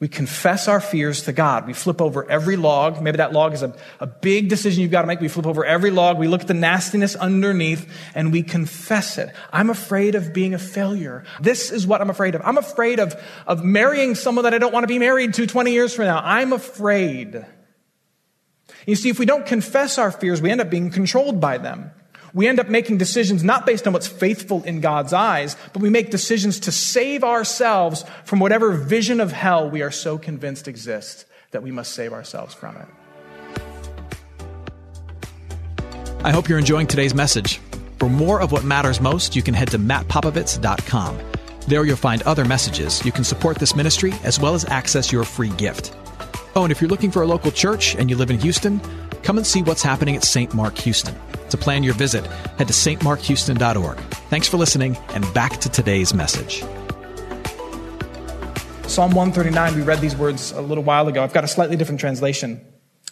We 0.00 0.08
confess 0.08 0.66
our 0.66 0.80
fears 0.80 1.24
to 1.24 1.32
God. 1.32 1.66
We 1.66 1.74
flip 1.74 2.00
over 2.00 2.28
every 2.28 2.56
log. 2.56 3.02
Maybe 3.02 3.18
that 3.18 3.34
log 3.34 3.52
is 3.52 3.62
a, 3.62 3.76
a 4.00 4.06
big 4.06 4.48
decision 4.48 4.80
you've 4.80 4.90
got 4.90 5.02
to 5.02 5.06
make. 5.06 5.20
We 5.20 5.28
flip 5.28 5.46
over 5.46 5.62
every 5.62 5.90
log. 5.90 6.18
We 6.18 6.26
look 6.26 6.40
at 6.40 6.48
the 6.48 6.54
nastiness 6.54 7.14
underneath 7.14 7.86
and 8.14 8.32
we 8.32 8.42
confess 8.42 9.18
it. 9.18 9.28
I'm 9.52 9.68
afraid 9.68 10.14
of 10.14 10.32
being 10.32 10.54
a 10.54 10.58
failure. 10.58 11.24
This 11.38 11.70
is 11.70 11.86
what 11.86 12.00
I'm 12.00 12.08
afraid 12.08 12.34
of. 12.34 12.40
I'm 12.42 12.56
afraid 12.56 12.98
of, 12.98 13.14
of 13.46 13.62
marrying 13.62 14.14
someone 14.14 14.44
that 14.44 14.54
I 14.54 14.58
don't 14.58 14.72
want 14.72 14.84
to 14.84 14.88
be 14.88 14.98
married 14.98 15.34
to 15.34 15.46
20 15.46 15.70
years 15.70 15.92
from 15.92 16.06
now. 16.06 16.22
I'm 16.24 16.54
afraid. 16.54 17.44
You 18.86 18.96
see, 18.96 19.10
if 19.10 19.18
we 19.18 19.26
don't 19.26 19.44
confess 19.44 19.98
our 19.98 20.10
fears, 20.10 20.40
we 20.40 20.50
end 20.50 20.62
up 20.62 20.70
being 20.70 20.90
controlled 20.90 21.42
by 21.42 21.58
them. 21.58 21.90
We 22.32 22.46
end 22.46 22.60
up 22.60 22.68
making 22.68 22.98
decisions 22.98 23.42
not 23.42 23.66
based 23.66 23.86
on 23.86 23.92
what's 23.92 24.06
faithful 24.06 24.62
in 24.64 24.80
God's 24.80 25.12
eyes, 25.12 25.56
but 25.72 25.82
we 25.82 25.90
make 25.90 26.10
decisions 26.10 26.60
to 26.60 26.72
save 26.72 27.24
ourselves 27.24 28.04
from 28.24 28.38
whatever 28.40 28.72
vision 28.72 29.20
of 29.20 29.32
hell 29.32 29.68
we 29.68 29.82
are 29.82 29.90
so 29.90 30.18
convinced 30.18 30.68
exists 30.68 31.24
that 31.50 31.62
we 31.62 31.70
must 31.70 31.92
save 31.92 32.12
ourselves 32.12 32.54
from 32.54 32.76
it. 32.76 32.86
I 36.22 36.30
hope 36.30 36.48
you're 36.48 36.58
enjoying 36.58 36.86
today's 36.86 37.14
message. 37.14 37.60
For 37.98 38.08
more 38.08 38.40
of 38.40 38.52
what 38.52 38.64
matters 38.64 39.00
most, 39.00 39.34
you 39.34 39.42
can 39.42 39.54
head 39.54 39.70
to 39.72 39.78
mattpopovits.com. 39.78 41.18
There 41.66 41.84
you'll 41.84 41.96
find 41.96 42.22
other 42.22 42.44
messages. 42.44 43.04
You 43.04 43.12
can 43.12 43.24
support 43.24 43.58
this 43.58 43.74
ministry 43.74 44.12
as 44.24 44.38
well 44.38 44.54
as 44.54 44.64
access 44.66 45.12
your 45.12 45.24
free 45.24 45.50
gift. 45.50 45.94
Oh, 46.56 46.64
and 46.64 46.72
if 46.72 46.80
you're 46.80 46.90
looking 46.90 47.10
for 47.10 47.22
a 47.22 47.26
local 47.26 47.50
church 47.50 47.94
and 47.96 48.10
you 48.10 48.16
live 48.16 48.30
in 48.30 48.38
Houston, 48.40 48.80
come 49.22 49.36
and 49.36 49.46
see 49.46 49.62
what's 49.62 49.82
happening 49.82 50.16
at 50.16 50.24
St. 50.24 50.52
Mark 50.52 50.76
Houston. 50.78 51.14
To 51.50 51.56
plan 51.56 51.82
your 51.82 51.94
visit, 51.94 52.24
head 52.58 52.68
to 52.68 52.74
stmarkhouston.org. 52.74 53.98
Thanks 54.30 54.48
for 54.48 54.56
listening, 54.56 54.96
and 55.14 55.34
back 55.34 55.58
to 55.58 55.68
today's 55.68 56.14
message. 56.14 56.62
Psalm 58.86 59.12
139, 59.12 59.76
we 59.76 59.82
read 59.82 60.00
these 60.00 60.16
words 60.16 60.52
a 60.52 60.60
little 60.60 60.82
while 60.82 61.06
ago. 61.06 61.22
I've 61.22 61.32
got 61.32 61.44
a 61.44 61.48
slightly 61.48 61.76
different 61.76 62.00
translation. 62.00 62.60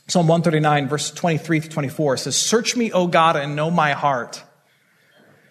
Psalm 0.09 0.26
139, 0.26 0.88
verse 0.88 1.11
23 1.11 1.61
to 1.61 1.68
24 1.68 2.16
says, 2.16 2.37
Search 2.37 2.75
me, 2.75 2.90
O 2.90 3.07
God, 3.07 3.37
and 3.37 3.54
know 3.54 3.71
my 3.71 3.92
heart. 3.92 4.42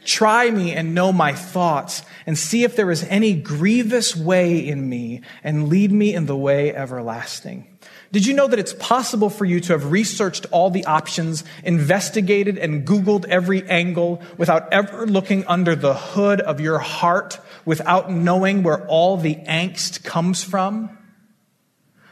Try 0.04 0.50
me 0.50 0.74
and 0.74 0.96
know 0.96 1.12
my 1.12 1.34
thoughts, 1.34 2.04
and 2.26 2.38
see 2.38 2.64
if 2.64 2.76
there 2.76 2.90
is 2.90 3.04
any 3.04 3.36
grievous 3.36 4.16
way 4.16 4.66
in 4.68 4.90
me, 4.90 5.22
and 5.44 5.70
lead 5.70 5.92
me 5.92 6.14
in 6.14 6.26
the 6.26 6.36
way 6.36 6.74
everlasting. 6.76 7.77
Did 8.12 8.26
you 8.26 8.34
know 8.34 8.48
that 8.48 8.60
it's 8.60 8.74
possible 8.74 9.30
for 9.30 9.44
you 9.46 9.60
to 9.62 9.74
have 9.74 9.92
researched 9.92 10.46
all 10.52 10.70
the 10.70 10.86
options, 10.86 11.44
investigated 11.64 12.58
and 12.58 12.86
Googled 12.88 13.26
every 13.26 13.68
angle 13.68 14.22
without 14.38 14.72
ever 14.72 15.06
looking 15.06 15.46
under 15.46 15.76
the 15.76 15.94
hood 15.94 16.40
of 16.40 16.62
your 16.62 16.80
heart, 16.80 17.40
without 17.66 18.12
knowing 18.12 18.64
where 18.64 18.88
all 18.88 19.18
the 19.18 19.36
angst 19.36 20.04
comes 20.04 20.44
from? 20.44 20.98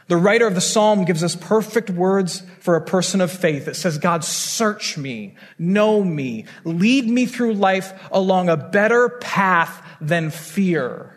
The 0.08 0.16
writer 0.16 0.46
of 0.46 0.54
the 0.54 0.60
psalm 0.60 1.04
gives 1.04 1.24
us 1.24 1.34
perfect 1.34 1.90
words 1.90 2.42
for 2.60 2.76
a 2.76 2.84
person 2.84 3.20
of 3.20 3.32
faith. 3.32 3.66
It 3.66 3.74
says, 3.74 3.98
God, 3.98 4.22
search 4.22 4.96
me, 4.96 5.34
know 5.58 6.04
me, 6.04 6.44
lead 6.64 7.08
me 7.08 7.26
through 7.26 7.54
life 7.54 7.92
along 8.12 8.48
a 8.48 8.56
better 8.56 9.08
path 9.08 9.82
than 10.00 10.30
fear. 10.30 11.12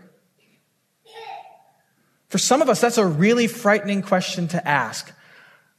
For 2.30 2.38
some 2.38 2.62
of 2.62 2.70
us, 2.70 2.80
that's 2.80 2.98
a 2.98 3.06
really 3.06 3.48
frightening 3.48 4.02
question 4.02 4.48
to 4.50 4.68
ask. 4.68 5.12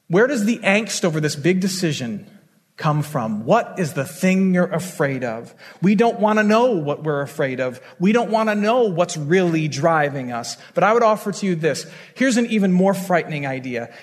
Where 0.08 0.26
does 0.26 0.44
the 0.44 0.58
angst 0.58 1.04
over 1.04 1.20
this 1.20 1.36
big 1.36 1.60
decision 1.60 2.28
come 2.76 3.02
from? 3.02 3.44
What 3.44 3.78
is 3.78 3.92
the 3.92 4.04
thing 4.04 4.52
you're 4.52 4.64
afraid 4.64 5.22
of? 5.22 5.54
We 5.80 5.94
don't 5.94 6.18
want 6.18 6.40
to 6.40 6.42
know 6.42 6.72
what 6.72 7.04
we're 7.04 7.20
afraid 7.20 7.60
of. 7.60 7.80
We 8.00 8.10
don't 8.10 8.30
want 8.30 8.48
to 8.48 8.56
know 8.56 8.82
what's 8.82 9.16
really 9.16 9.68
driving 9.68 10.32
us. 10.32 10.56
But 10.74 10.82
I 10.82 10.92
would 10.92 11.04
offer 11.04 11.30
to 11.30 11.46
you 11.46 11.54
this. 11.54 11.86
Here's 12.14 12.36
an 12.36 12.46
even 12.46 12.72
more 12.72 12.94
frightening 12.94 13.46
idea. 13.46 13.94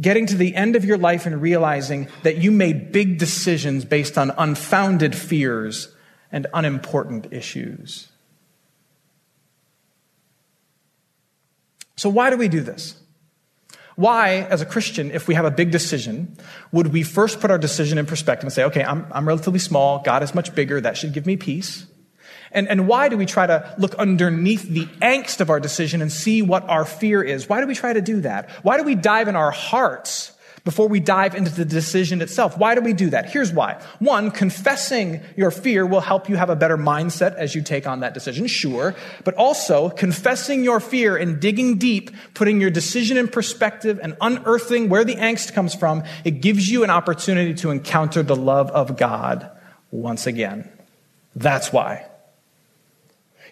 Getting 0.00 0.26
to 0.26 0.36
the 0.36 0.54
end 0.54 0.76
of 0.76 0.84
your 0.84 0.98
life 0.98 1.26
and 1.26 1.42
realizing 1.42 2.08
that 2.22 2.36
you 2.36 2.52
made 2.52 2.92
big 2.92 3.18
decisions 3.18 3.84
based 3.84 4.16
on 4.16 4.30
unfounded 4.38 5.16
fears 5.16 5.88
and 6.30 6.46
unimportant 6.54 7.32
issues. 7.32 8.08
So, 11.96 12.08
why 12.08 12.30
do 12.30 12.36
we 12.36 12.48
do 12.48 12.60
this? 12.60 13.00
Why, 13.96 14.46
as 14.50 14.60
a 14.60 14.66
Christian, 14.66 15.10
if 15.10 15.26
we 15.26 15.34
have 15.34 15.46
a 15.46 15.50
big 15.50 15.70
decision, 15.70 16.36
would 16.70 16.88
we 16.88 17.02
first 17.02 17.40
put 17.40 17.50
our 17.50 17.56
decision 17.56 17.96
in 17.96 18.04
perspective 18.04 18.44
and 18.44 18.52
say, 18.52 18.64
okay, 18.64 18.84
I'm, 18.84 19.06
I'm 19.10 19.26
relatively 19.26 19.58
small, 19.58 20.00
God 20.00 20.22
is 20.22 20.34
much 20.34 20.54
bigger, 20.54 20.80
that 20.82 20.98
should 20.98 21.14
give 21.14 21.24
me 21.24 21.38
peace? 21.38 21.86
And, 22.52 22.68
and 22.68 22.86
why 22.86 23.08
do 23.08 23.16
we 23.16 23.24
try 23.24 23.46
to 23.46 23.74
look 23.78 23.94
underneath 23.94 24.68
the 24.68 24.84
angst 25.00 25.40
of 25.40 25.48
our 25.48 25.60
decision 25.60 26.02
and 26.02 26.12
see 26.12 26.42
what 26.42 26.68
our 26.68 26.84
fear 26.84 27.22
is? 27.22 27.48
Why 27.48 27.60
do 27.62 27.66
we 27.66 27.74
try 27.74 27.94
to 27.94 28.02
do 28.02 28.20
that? 28.20 28.50
Why 28.62 28.76
do 28.76 28.82
we 28.82 28.94
dive 28.94 29.28
in 29.28 29.36
our 29.36 29.50
hearts 29.50 30.32
before 30.66 30.88
we 30.88 30.98
dive 30.98 31.36
into 31.36 31.50
the 31.50 31.64
decision 31.64 32.20
itself. 32.20 32.58
Why 32.58 32.74
do 32.74 32.80
we 32.80 32.92
do 32.92 33.10
that? 33.10 33.30
Here's 33.30 33.52
why. 33.52 33.80
One, 34.00 34.32
confessing 34.32 35.20
your 35.36 35.52
fear 35.52 35.86
will 35.86 36.00
help 36.00 36.28
you 36.28 36.34
have 36.34 36.50
a 36.50 36.56
better 36.56 36.76
mindset 36.76 37.36
as 37.36 37.54
you 37.54 37.62
take 37.62 37.86
on 37.86 38.00
that 38.00 38.14
decision, 38.14 38.48
sure. 38.48 38.96
But 39.22 39.34
also, 39.36 39.88
confessing 39.90 40.64
your 40.64 40.80
fear 40.80 41.16
and 41.16 41.38
digging 41.38 41.78
deep, 41.78 42.10
putting 42.34 42.60
your 42.60 42.70
decision 42.70 43.16
in 43.16 43.28
perspective 43.28 44.00
and 44.02 44.16
unearthing 44.20 44.88
where 44.88 45.04
the 45.04 45.14
angst 45.14 45.54
comes 45.54 45.72
from, 45.72 46.02
it 46.24 46.40
gives 46.40 46.68
you 46.68 46.82
an 46.82 46.90
opportunity 46.90 47.54
to 47.54 47.70
encounter 47.70 48.24
the 48.24 48.36
love 48.36 48.68
of 48.72 48.96
God 48.96 49.48
once 49.92 50.26
again. 50.26 50.68
That's 51.36 51.72
why. 51.72 52.06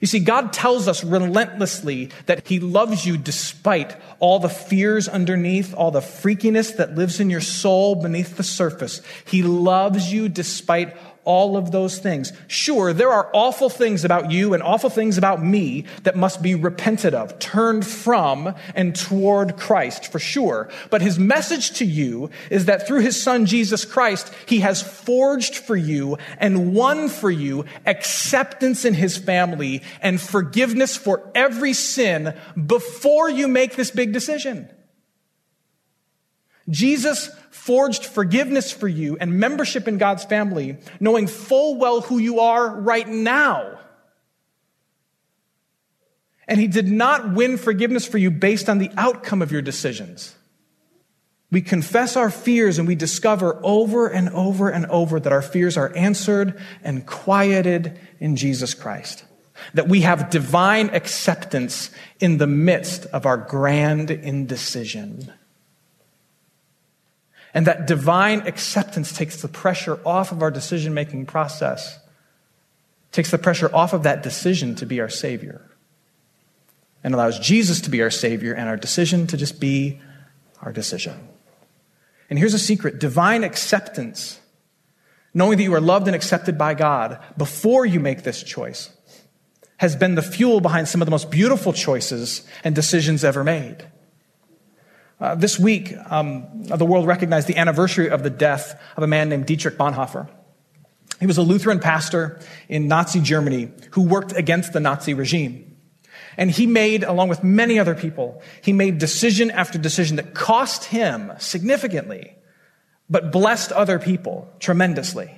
You 0.01 0.07
see, 0.07 0.21
God 0.21 0.53
tells 0.53 0.89
us 0.89 1.05
relentlessly 1.05 2.11
that 2.27 2.47
He 2.49 2.61
loves 2.61 3.07
you 3.07 3.17
despite 3.17 3.97
all 4.19 4.39
the 4.39 4.49
fears 4.49 5.09
underneath, 5.09 5.75
all 5.75 5.91
the 5.91 6.01
freakiness 6.01 6.77
that 6.77 6.95
lives 6.95 7.21
in 7.21 7.31
your 7.31 7.41
soul 7.41 7.95
beneath 7.95 8.37
the 8.37 8.43
surface. 8.43 9.01
He 9.25 9.43
loves 9.43 10.13
you 10.13 10.29
despite 10.29 10.97
all 11.25 11.57
of 11.57 11.71
those 11.71 11.99
things. 11.99 12.33
Sure, 12.47 12.93
there 12.93 13.11
are 13.11 13.31
awful 13.33 13.69
things 13.69 14.05
about 14.05 14.31
you 14.31 14.55
and 14.55 14.63
awful 14.63 14.91
things 14.91 15.19
about 15.19 15.45
me 15.45 15.85
that 16.03 16.17
must 16.17 16.43
be 16.43 16.55
repented 16.55 17.15
of, 17.15 17.39
turned 17.39 17.87
from 17.87 18.55
and 18.75 18.95
toward 18.95 19.57
Christ, 19.57 20.11
for 20.11 20.19
sure. 20.19 20.69
But 20.91 21.03
his 21.03 21.19
message 21.19 21.73
to 21.79 21.85
you 21.85 22.31
is 22.51 22.67
that 22.67 22.87
through 22.87 23.01
his 23.01 23.23
son 23.23 23.47
Jesus 23.47 23.85
Christ, 23.85 24.33
he 24.47 24.61
has 24.61 24.83
forged 24.83 25.57
for 25.57 25.77
you 25.77 26.19
and 26.39 26.75
won 26.75 27.09
for 27.09 27.31
you 27.31 27.65
acceptance 27.87 28.85
in 28.85 28.95
his 28.95 29.17
family 29.17 29.83
and 30.01 30.21
forgiveness 30.21 30.97
for 30.97 31.31
every 31.35 31.73
sin 31.73 32.35
before 32.67 33.31
you 33.31 33.49
make 33.49 33.77
this 33.77 33.91
big 33.91 34.13
decision. 34.13 34.69
Jesus 36.69 37.31
forged 37.51 38.05
forgiveness 38.05 38.73
for 38.73 38.89
you 38.89 39.17
and 39.21 39.39
membership 39.39 39.89
in 39.89 39.99
God's 39.99 40.25
family, 40.25 40.79
knowing 41.01 41.27
full 41.27 41.77
well 41.77 42.01
who 42.01 42.19
you 42.19 42.41
are 42.41 42.69
right 42.81 43.09
now. 43.09 43.79
And 46.47 46.61
he 46.61 46.67
did 46.67 46.91
not 46.91 47.33
win 47.33 47.57
forgiveness 47.57 48.07
for 48.07 48.19
you 48.19 48.31
based 48.31 48.69
on 48.69 48.79
the 48.79 48.91
outcome 48.97 49.41
of 49.41 49.51
your 49.51 49.63
decisions. 49.63 50.35
We 51.51 51.63
confess 51.63 52.17
our 52.17 52.31
fears 52.31 52.79
and 52.79 52.89
we 52.89 52.97
discover 52.97 53.61
over 53.63 54.09
and 54.09 54.29
over 54.31 54.69
and 54.69 54.87
over 54.87 55.21
that 55.21 55.33
our 55.33 55.43
fears 55.43 55.77
are 55.77 55.95
answered 55.97 56.61
and 56.83 57.07
quieted 57.07 57.99
in 58.19 58.37
Jesus 58.37 58.75
Christ. 58.75 59.25
That 59.73 59.89
we 59.89 60.01
have 60.01 60.31
divine 60.31 60.91
acceptance 60.91 61.91
in 62.19 62.39
the 62.39 62.47
midst 62.47 63.07
of 63.07 63.25
our 63.25 63.37
grand 63.37 64.11
indecision. 64.11 65.33
And 67.55 67.69
that 67.69 67.87
divine 67.87 68.41
acceptance 68.49 69.17
takes 69.17 69.41
the 69.41 69.49
pressure 69.49 70.01
off 70.05 70.33
of 70.33 70.43
our 70.43 70.51
decision 70.51 70.93
making 70.93 71.27
process, 71.27 72.01
takes 73.13 73.31
the 73.31 73.39
pressure 73.39 73.73
off 73.73 73.93
of 73.93 74.03
that 74.03 74.25
decision 74.25 74.75
to 74.75 74.87
be 74.87 75.01
our 75.01 75.09
Savior, 75.09 75.71
and 77.05 77.15
allows 77.15 77.39
Jesus 77.39 77.81
to 77.83 77.91
be 77.91 78.03
our 78.03 78.11
Savior 78.11 78.53
and 78.53 78.69
our 78.69 78.77
decision 78.77 79.29
to 79.29 79.37
just 79.37 79.61
be 79.61 80.01
our 80.63 80.73
decision. 80.73 81.29
And 82.29 82.39
here's 82.39 82.55
a 82.55 82.59
secret 82.59 82.99
divine 82.99 83.45
acceptance, 83.45 84.41
knowing 85.33 85.57
that 85.59 85.65
you 85.65 85.75
are 85.75 85.81
loved 85.81 86.09
and 86.09 86.17
accepted 86.17 86.59
by 86.59 86.75
God 86.75 87.23
before 87.37 87.87
you 87.87 88.01
make 88.01 88.25
this 88.25 88.43
choice, 88.43 88.91
has 89.77 89.95
been 89.95 90.17
the 90.17 90.23
fuel 90.23 90.61
behind 90.61 90.89
some 90.89 91.01
of 91.03 91.07
the 91.07 91.13
most 91.13 91.31
beautiful 91.31 91.73
choices 91.73 92.45
and 92.65 92.75
decisions 92.75 93.23
ever 93.23 93.45
made. 93.45 93.87
Uh, 95.21 95.35
this 95.35 95.59
week, 95.59 95.95
um, 96.11 96.65
the 96.65 96.85
world 96.85 97.07
recognized 97.07 97.47
the 97.47 97.57
anniversary 97.57 98.11
of 98.11 98.23
the 98.23 98.31
death 98.31 98.81
of 98.97 99.03
a 99.03 99.07
man 99.07 99.29
named 99.29 99.47
Dietrich 99.47 99.77
Bonhoeffer. 99.77 100.29
He 101.21 101.27
was 101.27 101.39
a 101.39 101.43
Lutheran 101.43 101.79
pastor 101.79 102.41
in 102.69 102.89
Nazi 102.89 103.21
Germany 103.21 103.71
who 103.93 104.03
worked 104.03 104.33
against 104.33 104.73
the 104.73 104.81
Nazi 104.81 105.15
regime. 105.15 105.77
And 106.37 106.51
he 106.51 106.67
made, 106.67 107.05
along 107.05 107.29
with 107.29 107.45
many 107.45 107.79
other 107.79 107.95
people, 107.95 108.43
he 108.61 108.73
made 108.73 108.99
decision 108.99 109.51
after 109.51 109.79
decision 109.79 110.17
that 110.17 110.35
cost 110.35 110.85
him 110.85 111.33
significantly, 111.39 112.35
but 113.09 113.31
blessed 113.31 113.71
other 113.73 113.99
people 113.99 114.53
tremendously. 114.59 115.31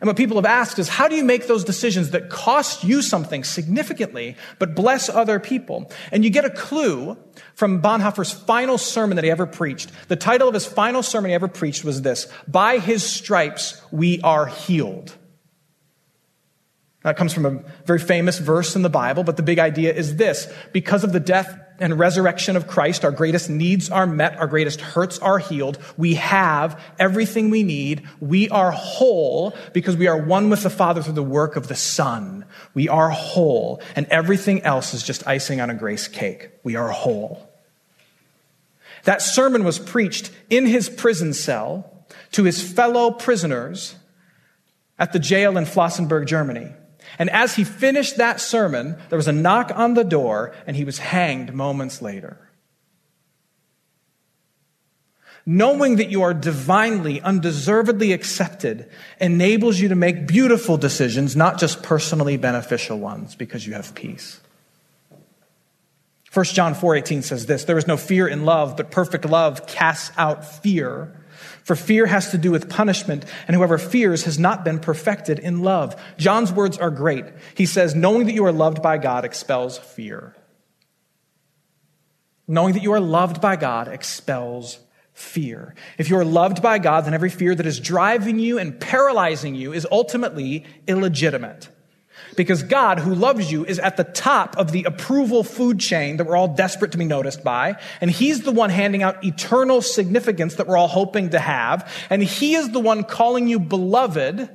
And 0.00 0.06
what 0.06 0.16
people 0.16 0.36
have 0.36 0.46
asked 0.46 0.78
is, 0.78 0.88
how 0.88 1.08
do 1.08 1.16
you 1.16 1.24
make 1.24 1.46
those 1.46 1.64
decisions 1.64 2.10
that 2.10 2.30
cost 2.30 2.84
you 2.84 3.02
something 3.02 3.42
significantly, 3.42 4.36
but 4.58 4.74
bless 4.74 5.08
other 5.08 5.40
people? 5.40 5.90
And 6.12 6.24
you 6.24 6.30
get 6.30 6.44
a 6.44 6.50
clue 6.50 7.16
from 7.54 7.82
Bonhoeffer's 7.82 8.30
final 8.30 8.78
sermon 8.78 9.16
that 9.16 9.24
he 9.24 9.30
ever 9.30 9.46
preached. 9.46 9.90
The 10.08 10.16
title 10.16 10.46
of 10.46 10.54
his 10.54 10.66
final 10.66 11.02
sermon 11.02 11.30
he 11.30 11.34
ever 11.34 11.48
preached 11.48 11.84
was 11.84 12.02
this, 12.02 12.28
By 12.46 12.78
his 12.78 13.02
stripes 13.02 13.80
we 13.90 14.20
are 14.22 14.46
healed. 14.46 15.14
That 17.02 17.16
comes 17.16 17.32
from 17.32 17.46
a 17.46 17.62
very 17.86 18.00
famous 18.00 18.38
verse 18.38 18.76
in 18.76 18.82
the 18.82 18.90
Bible, 18.90 19.24
but 19.24 19.36
the 19.36 19.42
big 19.42 19.58
idea 19.58 19.92
is 19.92 20.16
this. 20.16 20.52
Because 20.72 21.04
of 21.04 21.12
the 21.12 21.20
death 21.20 21.58
and 21.80 21.98
resurrection 21.98 22.56
of 22.56 22.66
Christ, 22.66 23.04
our 23.04 23.10
greatest 23.10 23.48
needs 23.48 23.90
are 23.90 24.06
met, 24.06 24.36
our 24.36 24.46
greatest 24.46 24.80
hurts 24.80 25.18
are 25.20 25.38
healed. 25.38 25.78
We 25.96 26.14
have 26.14 26.80
everything 26.98 27.50
we 27.50 27.62
need. 27.62 28.02
We 28.20 28.48
are 28.48 28.70
whole 28.70 29.56
because 29.72 29.96
we 29.96 30.06
are 30.08 30.20
one 30.20 30.50
with 30.50 30.62
the 30.62 30.70
Father 30.70 31.02
through 31.02 31.14
the 31.14 31.22
work 31.22 31.56
of 31.56 31.68
the 31.68 31.76
Son. 31.76 32.44
We 32.74 32.88
are 32.88 33.10
whole, 33.10 33.80
and 33.94 34.06
everything 34.06 34.62
else 34.62 34.94
is 34.94 35.02
just 35.02 35.26
icing 35.26 35.60
on 35.60 35.70
a 35.70 35.74
grace 35.74 36.08
cake. 36.08 36.50
We 36.64 36.76
are 36.76 36.88
whole. 36.88 37.48
That 39.04 39.22
sermon 39.22 39.64
was 39.64 39.78
preached 39.78 40.30
in 40.50 40.66
his 40.66 40.88
prison 40.88 41.32
cell 41.32 42.06
to 42.32 42.44
his 42.44 42.60
fellow 42.60 43.10
prisoners 43.10 43.94
at 44.98 45.12
the 45.12 45.18
jail 45.18 45.56
in 45.56 45.64
Flossenburg, 45.64 46.26
Germany. 46.26 46.72
And 47.18 47.30
as 47.30 47.56
he 47.56 47.64
finished 47.64 48.16
that 48.16 48.40
sermon, 48.40 48.96
there 49.08 49.16
was 49.16 49.28
a 49.28 49.32
knock 49.32 49.70
on 49.74 49.94
the 49.94 50.04
door, 50.04 50.54
and 50.66 50.76
he 50.76 50.84
was 50.84 50.98
hanged 50.98 51.54
moments 51.54 52.02
later. 52.02 52.38
Knowing 55.46 55.96
that 55.96 56.10
you 56.10 56.22
are 56.22 56.34
divinely, 56.34 57.22
undeservedly 57.22 58.12
accepted 58.12 58.86
enables 59.18 59.80
you 59.80 59.88
to 59.88 59.94
make 59.94 60.26
beautiful 60.26 60.76
decisions, 60.76 61.34
not 61.34 61.58
just 61.58 61.82
personally 61.82 62.36
beneficial 62.36 62.98
ones, 62.98 63.34
because 63.34 63.66
you 63.66 63.72
have 63.72 63.94
peace. 63.94 64.40
1 66.32 66.44
John 66.46 66.74
4:18 66.74 67.22
says 67.22 67.46
this, 67.46 67.64
there 67.64 67.78
is 67.78 67.86
no 67.86 67.96
fear 67.96 68.28
in 68.28 68.44
love, 68.44 68.76
but 68.76 68.90
perfect 68.90 69.24
love 69.24 69.66
casts 69.66 70.12
out 70.18 70.44
fear 70.44 71.14
for 71.68 71.76
fear 71.76 72.06
has 72.06 72.30
to 72.30 72.38
do 72.38 72.50
with 72.50 72.70
punishment, 72.70 73.26
and 73.46 73.54
whoever 73.54 73.76
fears 73.76 74.24
has 74.24 74.38
not 74.38 74.64
been 74.64 74.78
perfected 74.78 75.38
in 75.38 75.60
love. 75.60 75.94
John's 76.16 76.50
words 76.50 76.78
are 76.78 76.90
great. 76.90 77.26
He 77.54 77.66
says, 77.66 77.94
knowing 77.94 78.24
that 78.24 78.32
you 78.32 78.46
are 78.46 78.52
loved 78.52 78.80
by 78.80 78.96
God 78.96 79.26
expels 79.26 79.76
fear. 79.76 80.34
Knowing 82.46 82.72
that 82.72 82.82
you 82.82 82.94
are 82.94 83.00
loved 83.00 83.42
by 83.42 83.56
God 83.56 83.86
expels 83.86 84.78
fear. 85.12 85.74
If 85.98 86.08
you 86.08 86.16
are 86.16 86.24
loved 86.24 86.62
by 86.62 86.78
God, 86.78 87.04
then 87.04 87.12
every 87.12 87.28
fear 87.28 87.54
that 87.54 87.66
is 87.66 87.80
driving 87.80 88.38
you 88.38 88.58
and 88.58 88.80
paralyzing 88.80 89.54
you 89.54 89.74
is 89.74 89.86
ultimately 89.92 90.64
illegitimate. 90.86 91.68
Because 92.36 92.62
God, 92.62 92.98
who 92.98 93.14
loves 93.14 93.50
you, 93.50 93.64
is 93.64 93.78
at 93.78 93.96
the 93.96 94.04
top 94.04 94.56
of 94.56 94.72
the 94.72 94.84
approval 94.84 95.42
food 95.44 95.80
chain 95.80 96.16
that 96.16 96.26
we're 96.26 96.36
all 96.36 96.54
desperate 96.54 96.92
to 96.92 96.98
be 96.98 97.04
noticed 97.04 97.42
by. 97.42 97.76
And 98.00 98.10
He's 98.10 98.42
the 98.42 98.52
one 98.52 98.70
handing 98.70 99.02
out 99.02 99.24
eternal 99.24 99.82
significance 99.82 100.56
that 100.56 100.66
we're 100.66 100.76
all 100.76 100.88
hoping 100.88 101.30
to 101.30 101.38
have. 101.38 101.90
And 102.10 102.22
He 102.22 102.54
is 102.54 102.70
the 102.70 102.80
one 102.80 103.04
calling 103.04 103.48
you 103.48 103.58
beloved 103.58 104.48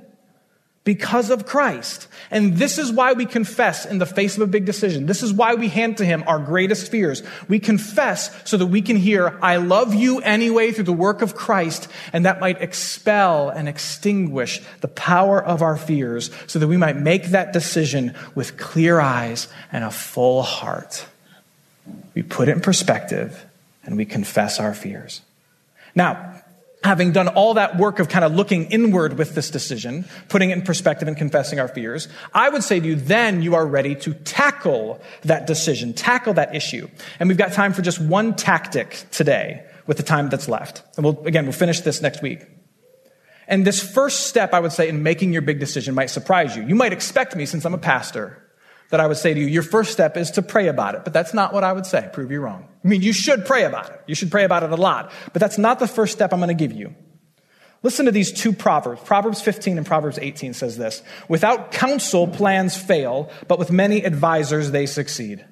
because 0.84 1.30
of 1.30 1.46
Christ. 1.46 2.08
And 2.30 2.58
this 2.58 2.78
is 2.78 2.92
why 2.92 3.14
we 3.14 3.26
confess 3.26 3.86
in 3.86 4.00
the 4.00 4.06
face 4.06 4.36
of 4.36 4.42
a 4.42 4.48
big 4.48 4.66
decision. 4.66 5.06
This 5.06 5.24
is 5.24 5.32
why 5.32 5.56
we 5.56 5.70
hand 5.70 5.98
to 5.98 6.06
Him 6.06 6.24
our 6.28 6.40
greatest 6.40 6.92
fears. 6.92 7.24
We 7.48 7.60
confess 7.60 8.30
so 8.44 8.58
that 8.58 8.66
we 8.66 8.82
can 8.82 8.98
hear, 8.98 9.38
I 9.42 9.58
love 9.58 9.94
you 9.94 10.20
anyway 10.20 10.72
through 10.72 10.84
the 10.84 10.94
work 10.94 11.22
of 11.22 11.36
Christ, 11.36 11.88
and 12.12 12.26
that 12.26 12.42
might 12.42 12.62
expel 12.62 13.50
and 13.50 13.70
extinguish 13.70 14.62
the 14.82 14.90
power 14.90 15.42
of 15.42 15.62
our 15.62 15.78
fears 15.78 16.30
so 16.48 16.60
that 16.60 16.68
we 16.68 16.78
might 16.78 16.98
make 16.98 17.28
that 17.28 17.54
decision 17.54 18.14
with 18.36 18.58
clear 18.58 19.00
eyes 19.00 19.48
and 19.72 19.86
a 19.86 19.92
full 19.92 20.44
heart. 20.44 21.06
We 22.14 22.24
put 22.24 22.50
it 22.50 22.54
in 22.54 22.62
perspective 22.62 23.46
and 23.86 23.98
we 23.98 24.06
confess 24.06 24.60
our 24.60 24.74
fears. 24.74 25.22
Now, 25.96 26.33
having 26.84 27.12
done 27.12 27.30
all 27.30 27.54
that 27.54 27.78
work 27.78 28.00
of 28.00 28.10
kind 28.10 28.26
of 28.26 28.34
looking 28.34 28.66
inward 28.66 29.18
with 29.18 29.36
this 29.36 29.50
decision, 29.50 30.06
putting 30.28 30.50
it 30.50 30.58
in 30.58 30.62
perspective 30.62 31.08
and 31.08 31.16
confessing 31.16 31.60
our 31.60 31.68
fears, 31.68 32.10
I 32.34 32.50
would 32.50 32.64
say 32.64 32.80
to 32.80 32.86
you, 32.86 32.96
then 32.96 33.42
you 33.42 33.56
are 33.56 33.66
ready 33.66 33.96
to 33.96 34.14
tackle 34.14 35.02
that 35.22 35.48
decision, 35.48 35.94
tackle 35.94 36.34
that 36.34 36.54
issue. 36.56 36.90
And 37.20 37.30
we've 37.30 37.38
got 37.38 37.54
time 37.54 37.74
for 37.74 37.82
just 37.82 38.02
one 38.02 38.36
tactic 38.36 39.06
today 39.12 39.66
with 39.88 39.98
the 39.98 40.04
time 40.04 40.30
that's 40.30 40.50
left. 40.50 40.84
And 40.98 41.06
we'll, 41.06 41.26
again, 41.26 41.46
we'll 41.46 41.54
finish 41.54 41.82
this 41.82 42.02
next 42.02 42.22
week. 42.22 42.46
And 43.48 43.66
this 43.66 43.82
first 43.82 44.28
step, 44.28 44.54
I 44.54 44.60
would 44.60 44.72
say, 44.72 44.88
in 44.90 45.04
making 45.04 45.34
your 45.34 45.42
big 45.42 45.60
decision 45.60 45.96
might 45.96 46.10
surprise 46.10 46.56
you. 46.56 46.64
You 46.64 46.76
might 46.76 46.94
expect 46.94 47.36
me, 47.36 47.46
since 47.46 47.66
I'm 47.66 47.74
a 47.74 47.78
pastor, 47.78 48.43
that 48.94 49.00
I 49.00 49.08
would 49.08 49.18
say 49.18 49.34
to 49.34 49.40
you, 49.40 49.48
your 49.48 49.64
first 49.64 49.92
step 49.92 50.18
is 50.18 50.30
to 50.32 50.44
pray 50.44 50.68
about 50.68 50.94
it. 50.94 51.04
But 51.04 51.14
that's 51.14 51.34
not 51.34 51.52
what 51.52 51.64
I 51.64 51.74
would 51.74 51.88
say. 51.88 52.12
Prove 52.14 52.30
you 52.30 52.40
wrong. 52.42 52.68
I 52.86 52.88
mean, 52.88 53.02
you 53.02 53.12
should 53.12 53.44
pray 53.44 53.64
about 53.64 53.90
it. 53.90 54.00
You 54.06 54.14
should 54.14 54.30
pray 54.30 54.44
about 54.44 54.62
it 54.62 54.70
a 54.70 54.76
lot. 54.76 55.12
But 55.34 55.40
that's 55.40 55.58
not 55.58 55.80
the 55.80 55.88
first 55.88 56.14
step 56.14 56.32
I'm 56.32 56.40
going 56.40 56.50
to 56.50 56.54
give 56.54 56.74
you. 56.74 56.94
Listen 57.82 58.06
to 58.06 58.12
these 58.12 58.32
two 58.32 58.54
proverbs. 58.54 59.02
Proverbs 59.02 59.42
15 59.42 59.80
and 59.80 59.88
Proverbs 59.88 60.20
18 60.22 60.54
says 60.54 60.78
this. 60.78 61.02
Without 61.28 61.72
counsel, 61.72 62.28
plans 62.28 62.78
fail, 62.78 63.32
but 63.48 63.58
with 63.58 63.72
many 63.72 64.06
advisors, 64.06 64.70
they 64.70 64.86
succeed. 64.86 65.44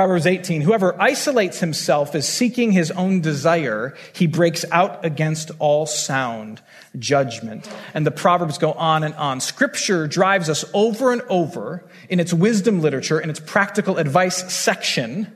Proverbs 0.00 0.26
18, 0.26 0.62
whoever 0.62 0.98
isolates 0.98 1.60
himself 1.60 2.14
is 2.14 2.26
seeking 2.26 2.72
his 2.72 2.90
own 2.92 3.20
desire. 3.20 3.94
He 4.14 4.26
breaks 4.26 4.64
out 4.72 5.04
against 5.04 5.50
all 5.58 5.84
sound 5.84 6.62
judgment. 6.98 7.70
And 7.92 8.06
the 8.06 8.10
Proverbs 8.10 8.56
go 8.56 8.72
on 8.72 9.04
and 9.04 9.14
on. 9.16 9.40
Scripture 9.40 10.06
drives 10.06 10.48
us 10.48 10.64
over 10.72 11.12
and 11.12 11.20
over 11.28 11.86
in 12.08 12.18
its 12.18 12.32
wisdom 12.32 12.80
literature, 12.80 13.20
in 13.20 13.28
its 13.28 13.40
practical 13.40 13.98
advice 13.98 14.50
section, 14.50 15.30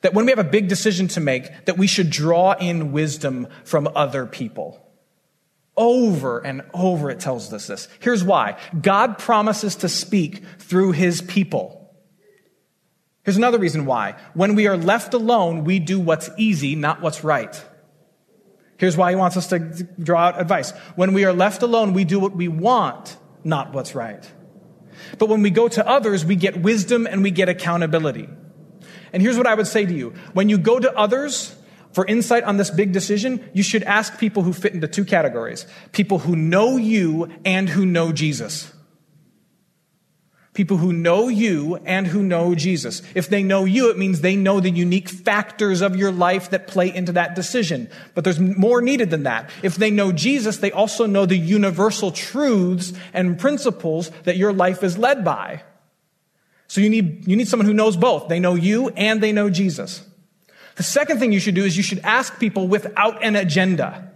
that 0.00 0.14
when 0.14 0.24
we 0.24 0.32
have 0.32 0.38
a 0.38 0.44
big 0.44 0.68
decision 0.68 1.06
to 1.08 1.20
make, 1.20 1.66
that 1.66 1.76
we 1.76 1.86
should 1.86 2.08
draw 2.08 2.52
in 2.52 2.90
wisdom 2.90 3.48
from 3.64 3.86
other 3.94 4.24
people. 4.24 4.82
Over 5.76 6.38
and 6.38 6.62
over 6.72 7.10
it 7.10 7.20
tells 7.20 7.52
us 7.52 7.66
this. 7.66 7.86
Here's 8.00 8.24
why. 8.24 8.58
God 8.80 9.18
promises 9.18 9.76
to 9.76 9.90
speak 9.90 10.42
through 10.58 10.92
his 10.92 11.20
people. 11.20 11.77
Here's 13.24 13.36
another 13.36 13.58
reason 13.58 13.84
why. 13.84 14.16
When 14.34 14.54
we 14.54 14.66
are 14.66 14.76
left 14.76 15.12
alone, 15.14 15.64
we 15.64 15.78
do 15.78 16.00
what's 16.00 16.30
easy, 16.38 16.74
not 16.74 17.02
what's 17.02 17.22
right. 17.24 17.62
Here's 18.78 18.96
why 18.96 19.10
he 19.10 19.16
wants 19.16 19.36
us 19.36 19.48
to 19.48 19.58
draw 19.58 20.28
out 20.28 20.40
advice. 20.40 20.70
When 20.94 21.12
we 21.12 21.24
are 21.24 21.32
left 21.32 21.62
alone, 21.62 21.92
we 21.92 22.04
do 22.04 22.20
what 22.20 22.34
we 22.34 22.48
want, 22.48 23.16
not 23.44 23.72
what's 23.72 23.94
right. 23.94 24.24
But 25.18 25.28
when 25.28 25.42
we 25.42 25.50
go 25.50 25.68
to 25.68 25.86
others, 25.86 26.24
we 26.24 26.36
get 26.36 26.62
wisdom 26.62 27.06
and 27.06 27.22
we 27.22 27.30
get 27.30 27.48
accountability. 27.48 28.28
And 29.12 29.22
here's 29.22 29.36
what 29.36 29.46
I 29.46 29.54
would 29.54 29.66
say 29.66 29.84
to 29.84 29.94
you. 29.94 30.14
When 30.32 30.48
you 30.48 30.58
go 30.58 30.78
to 30.78 30.96
others 30.96 31.54
for 31.92 32.06
insight 32.06 32.44
on 32.44 32.56
this 32.56 32.70
big 32.70 32.92
decision, 32.92 33.48
you 33.52 33.62
should 33.62 33.82
ask 33.82 34.18
people 34.18 34.42
who 34.42 34.52
fit 34.52 34.74
into 34.74 34.86
two 34.86 35.04
categories. 35.04 35.66
People 35.92 36.20
who 36.20 36.36
know 36.36 36.76
you 36.76 37.32
and 37.44 37.68
who 37.68 37.84
know 37.84 38.12
Jesus. 38.12 38.72
People 40.58 40.78
who 40.78 40.92
know 40.92 41.28
you 41.28 41.76
and 41.84 42.04
who 42.04 42.20
know 42.20 42.52
Jesus. 42.56 43.00
If 43.14 43.28
they 43.28 43.44
know 43.44 43.64
you, 43.64 43.90
it 43.90 43.96
means 43.96 44.22
they 44.22 44.34
know 44.34 44.58
the 44.58 44.72
unique 44.72 45.08
factors 45.08 45.82
of 45.82 45.94
your 45.94 46.10
life 46.10 46.50
that 46.50 46.66
play 46.66 46.92
into 46.92 47.12
that 47.12 47.36
decision. 47.36 47.88
But 48.16 48.24
there's 48.24 48.40
more 48.40 48.82
needed 48.82 49.10
than 49.10 49.22
that. 49.22 49.50
If 49.62 49.76
they 49.76 49.92
know 49.92 50.10
Jesus, 50.10 50.56
they 50.56 50.72
also 50.72 51.06
know 51.06 51.26
the 51.26 51.38
universal 51.38 52.10
truths 52.10 52.92
and 53.12 53.38
principles 53.38 54.10
that 54.24 54.36
your 54.36 54.52
life 54.52 54.82
is 54.82 54.98
led 54.98 55.24
by. 55.24 55.62
So 56.66 56.80
you 56.80 56.90
need, 56.90 57.28
you 57.28 57.36
need 57.36 57.46
someone 57.46 57.66
who 57.68 57.72
knows 57.72 57.96
both. 57.96 58.26
They 58.26 58.40
know 58.40 58.56
you 58.56 58.88
and 58.88 59.22
they 59.22 59.30
know 59.30 59.50
Jesus. 59.50 60.04
The 60.74 60.82
second 60.82 61.20
thing 61.20 61.30
you 61.30 61.38
should 61.38 61.54
do 61.54 61.64
is 61.64 61.76
you 61.76 61.84
should 61.84 62.00
ask 62.00 62.40
people 62.40 62.66
without 62.66 63.22
an 63.22 63.36
agenda. 63.36 64.12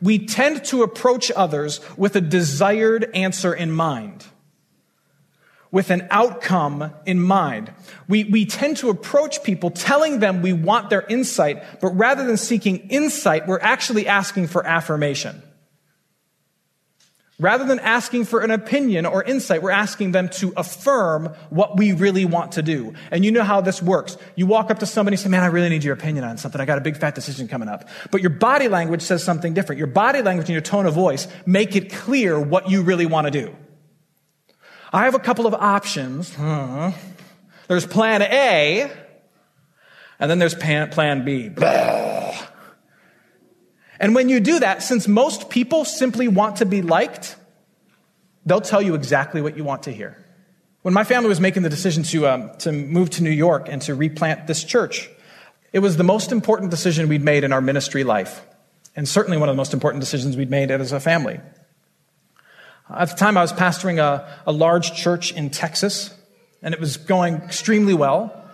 We 0.00 0.24
tend 0.24 0.64
to 0.64 0.82
approach 0.84 1.30
others 1.36 1.82
with 1.98 2.16
a 2.16 2.22
desired 2.22 3.10
answer 3.14 3.52
in 3.52 3.72
mind 3.72 4.24
with 5.76 5.90
an 5.90 6.08
outcome 6.10 6.90
in 7.04 7.20
mind. 7.20 7.70
We, 8.08 8.24
we 8.24 8.46
tend 8.46 8.78
to 8.78 8.88
approach 8.88 9.42
people 9.42 9.70
telling 9.70 10.20
them 10.20 10.40
we 10.40 10.54
want 10.54 10.88
their 10.88 11.02
insight, 11.02 11.62
but 11.82 11.88
rather 11.88 12.24
than 12.24 12.38
seeking 12.38 12.78
insight, 12.88 13.46
we're 13.46 13.60
actually 13.60 14.06
asking 14.06 14.46
for 14.46 14.66
affirmation. 14.66 15.42
Rather 17.38 17.66
than 17.66 17.78
asking 17.80 18.24
for 18.24 18.40
an 18.40 18.50
opinion 18.50 19.04
or 19.04 19.22
insight, 19.22 19.60
we're 19.60 19.70
asking 19.70 20.12
them 20.12 20.30
to 20.30 20.54
affirm 20.56 21.26
what 21.50 21.76
we 21.76 21.92
really 21.92 22.24
want 22.24 22.52
to 22.52 22.62
do. 22.62 22.94
And 23.10 23.22
you 23.22 23.30
know 23.30 23.44
how 23.44 23.60
this 23.60 23.82
works. 23.82 24.16
You 24.34 24.46
walk 24.46 24.70
up 24.70 24.78
to 24.78 24.86
somebody 24.86 25.16
and 25.16 25.20
say, 25.20 25.28
man, 25.28 25.42
I 25.42 25.48
really 25.48 25.68
need 25.68 25.84
your 25.84 25.92
opinion 25.92 26.24
on 26.24 26.38
something. 26.38 26.58
I 26.58 26.64
got 26.64 26.78
a 26.78 26.80
big 26.80 26.96
fat 26.96 27.14
decision 27.14 27.48
coming 27.48 27.68
up. 27.68 27.86
But 28.10 28.22
your 28.22 28.30
body 28.30 28.68
language 28.68 29.02
says 29.02 29.22
something 29.22 29.52
different. 29.52 29.76
Your 29.76 29.88
body 29.88 30.22
language 30.22 30.48
and 30.48 30.54
your 30.54 30.62
tone 30.62 30.86
of 30.86 30.94
voice 30.94 31.28
make 31.44 31.76
it 31.76 31.92
clear 31.92 32.40
what 32.40 32.70
you 32.70 32.80
really 32.80 33.04
want 33.04 33.26
to 33.26 33.30
do. 33.30 33.54
I 34.92 35.04
have 35.04 35.14
a 35.14 35.18
couple 35.18 35.46
of 35.46 35.54
options. 35.54 36.34
Hmm. 36.34 36.90
There's 37.68 37.86
plan 37.86 38.22
A, 38.22 38.90
and 40.18 40.30
then 40.30 40.38
there's 40.38 40.54
plan 40.54 41.24
B. 41.24 41.50
And 43.98 44.14
when 44.14 44.28
you 44.28 44.40
do 44.40 44.58
that, 44.60 44.82
since 44.82 45.08
most 45.08 45.48
people 45.48 45.84
simply 45.84 46.28
want 46.28 46.56
to 46.56 46.66
be 46.66 46.82
liked, 46.82 47.36
they'll 48.44 48.60
tell 48.60 48.82
you 48.82 48.94
exactly 48.94 49.40
what 49.40 49.56
you 49.56 49.64
want 49.64 49.84
to 49.84 49.90
hear. 49.90 50.22
When 50.82 50.94
my 50.94 51.02
family 51.02 51.28
was 51.28 51.40
making 51.40 51.62
the 51.62 51.70
decision 51.70 52.02
to, 52.04 52.28
um, 52.28 52.50
to 52.58 52.72
move 52.72 53.10
to 53.10 53.22
New 53.22 53.30
York 53.30 53.68
and 53.70 53.80
to 53.82 53.94
replant 53.94 54.46
this 54.46 54.62
church, 54.62 55.08
it 55.72 55.80
was 55.80 55.96
the 55.96 56.04
most 56.04 56.30
important 56.30 56.70
decision 56.70 57.08
we'd 57.08 57.24
made 57.24 57.42
in 57.42 57.52
our 57.52 57.60
ministry 57.60 58.04
life, 58.04 58.42
and 58.94 59.08
certainly 59.08 59.36
one 59.36 59.48
of 59.48 59.54
the 59.54 59.58
most 59.58 59.74
important 59.74 60.00
decisions 60.00 60.36
we'd 60.36 60.50
made 60.50 60.70
as 60.70 60.92
a 60.92 61.00
family. 61.00 61.40
At 62.94 63.10
the 63.10 63.16
time, 63.16 63.36
I 63.36 63.42
was 63.42 63.52
pastoring 63.52 63.98
a, 63.98 64.28
a 64.46 64.52
large 64.52 64.94
church 64.94 65.32
in 65.32 65.50
Texas, 65.50 66.14
and 66.62 66.72
it 66.72 66.80
was 66.80 66.96
going 66.96 67.34
extremely 67.36 67.94
well. 67.94 68.44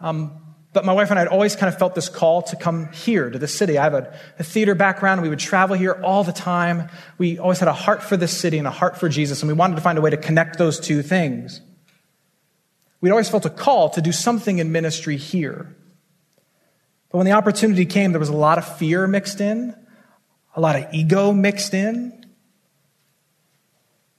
Um, 0.00 0.32
but 0.74 0.84
my 0.84 0.92
wife 0.92 1.10
and 1.10 1.18
I 1.18 1.22
had 1.22 1.28
always 1.28 1.56
kind 1.56 1.72
of 1.72 1.78
felt 1.78 1.94
this 1.94 2.08
call 2.08 2.42
to 2.42 2.56
come 2.56 2.92
here 2.92 3.30
to 3.30 3.38
the 3.38 3.48
city. 3.48 3.78
I 3.78 3.84
have 3.84 3.94
a, 3.94 4.14
a, 4.38 4.44
theater 4.44 4.74
background. 4.74 5.22
We 5.22 5.30
would 5.30 5.38
travel 5.38 5.74
here 5.74 5.92
all 6.04 6.22
the 6.22 6.32
time. 6.32 6.90
We 7.16 7.38
always 7.38 7.58
had 7.58 7.68
a 7.68 7.72
heart 7.72 8.02
for 8.02 8.16
this 8.16 8.36
city 8.36 8.58
and 8.58 8.66
a 8.66 8.70
heart 8.70 8.98
for 8.98 9.08
Jesus, 9.08 9.40
and 9.42 9.48
we 9.48 9.54
wanted 9.54 9.76
to 9.76 9.80
find 9.80 9.96
a 9.96 10.02
way 10.02 10.10
to 10.10 10.16
connect 10.18 10.58
those 10.58 10.78
two 10.78 11.02
things. 11.02 11.62
We'd 13.00 13.10
always 13.10 13.30
felt 13.30 13.46
a 13.46 13.50
call 13.50 13.88
to 13.90 14.02
do 14.02 14.12
something 14.12 14.58
in 14.58 14.70
ministry 14.70 15.16
here. 15.16 15.74
But 17.10 17.18
when 17.18 17.26
the 17.26 17.32
opportunity 17.32 17.86
came, 17.86 18.12
there 18.12 18.20
was 18.20 18.28
a 18.28 18.36
lot 18.36 18.58
of 18.58 18.76
fear 18.76 19.06
mixed 19.06 19.40
in, 19.40 19.74
a 20.54 20.60
lot 20.60 20.76
of 20.76 20.92
ego 20.92 21.32
mixed 21.32 21.72
in. 21.72 22.17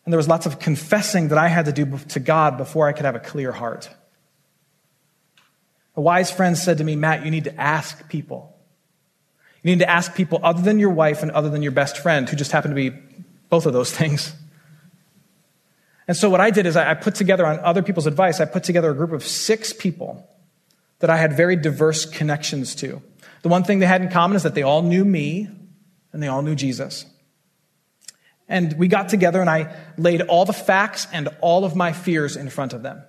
And 0.10 0.12
there 0.12 0.18
was 0.18 0.28
lots 0.28 0.48
of 0.48 0.58
confessing 0.58 1.28
that 1.28 1.38
I 1.38 1.50
had 1.50 1.66
to 1.66 1.72
do 1.72 2.00
to 2.00 2.20
God 2.20 2.58
before 2.58 2.88
I 2.88 2.94
could 2.94 3.06
have 3.06 3.14
a 3.14 3.20
clear 3.20 3.52
heart. 3.52 3.92
A 5.96 6.02
wise 6.02 6.32
friend 6.32 6.58
said 6.58 6.80
to 6.80 6.84
me, 6.84 6.96
Matt, 6.96 7.24
you 7.24 7.30
need 7.30 7.44
to 7.44 7.56
ask 7.62 8.10
people. 8.10 8.58
You 9.62 9.70
need 9.70 9.84
to 9.84 9.88
ask 9.88 10.16
people 10.16 10.40
other 10.42 10.64
than 10.64 10.80
your 10.80 10.90
wife 10.90 11.22
and 11.22 11.30
other 11.30 11.52
than 11.52 11.62
your 11.62 11.74
best 11.74 12.00
friend, 12.00 12.28
who 12.28 12.36
just 12.36 12.52
happen 12.52 12.72
to 12.72 12.76
be 12.76 12.90
both 13.50 13.68
of 13.68 13.74
those 13.74 13.92
things. 13.96 14.34
And 16.08 16.18
so 16.18 16.28
what 16.28 16.42
I 16.42 16.50
did 16.50 16.66
is 16.66 16.76
I 16.76 16.96
put 16.96 17.14
together, 17.14 17.46
on 17.46 17.60
other 17.60 17.84
people's 17.84 18.08
advice, 18.08 18.40
I 18.40 18.46
put 18.46 18.64
together 18.64 18.90
a 18.90 18.96
group 18.96 19.12
of 19.12 19.24
six 19.24 19.74
people 19.74 20.28
that 21.02 21.12
I 21.12 21.18
had 21.18 21.38
very 21.38 21.56
diverse 21.56 22.06
connections 22.06 22.74
to. 22.78 23.00
The 23.44 23.50
one 23.50 23.64
thing 23.64 23.78
they 23.78 23.86
had 23.86 24.02
in 24.02 24.10
common 24.10 24.38
is 24.38 24.42
that 24.42 24.56
they 24.56 24.64
all 24.64 24.82
knew 24.82 25.06
me 25.06 25.50
and 26.14 26.24
they 26.24 26.28
all 26.28 26.42
knew 26.42 26.56
Jesus. 26.56 27.06
And 28.50 28.74
we 28.78 28.88
got 28.88 29.10
together 29.10 29.40
and 29.40 29.50
I 29.50 29.76
laid 29.98 30.22
all 30.24 30.44
the 30.44 30.54
facts 30.54 31.08
and 31.14 31.30
all 31.40 31.64
of 31.64 31.76
my 31.76 31.94
fears 31.94 32.36
in 32.36 32.50
front 32.50 32.74
of 32.74 32.84
them. 32.84 33.04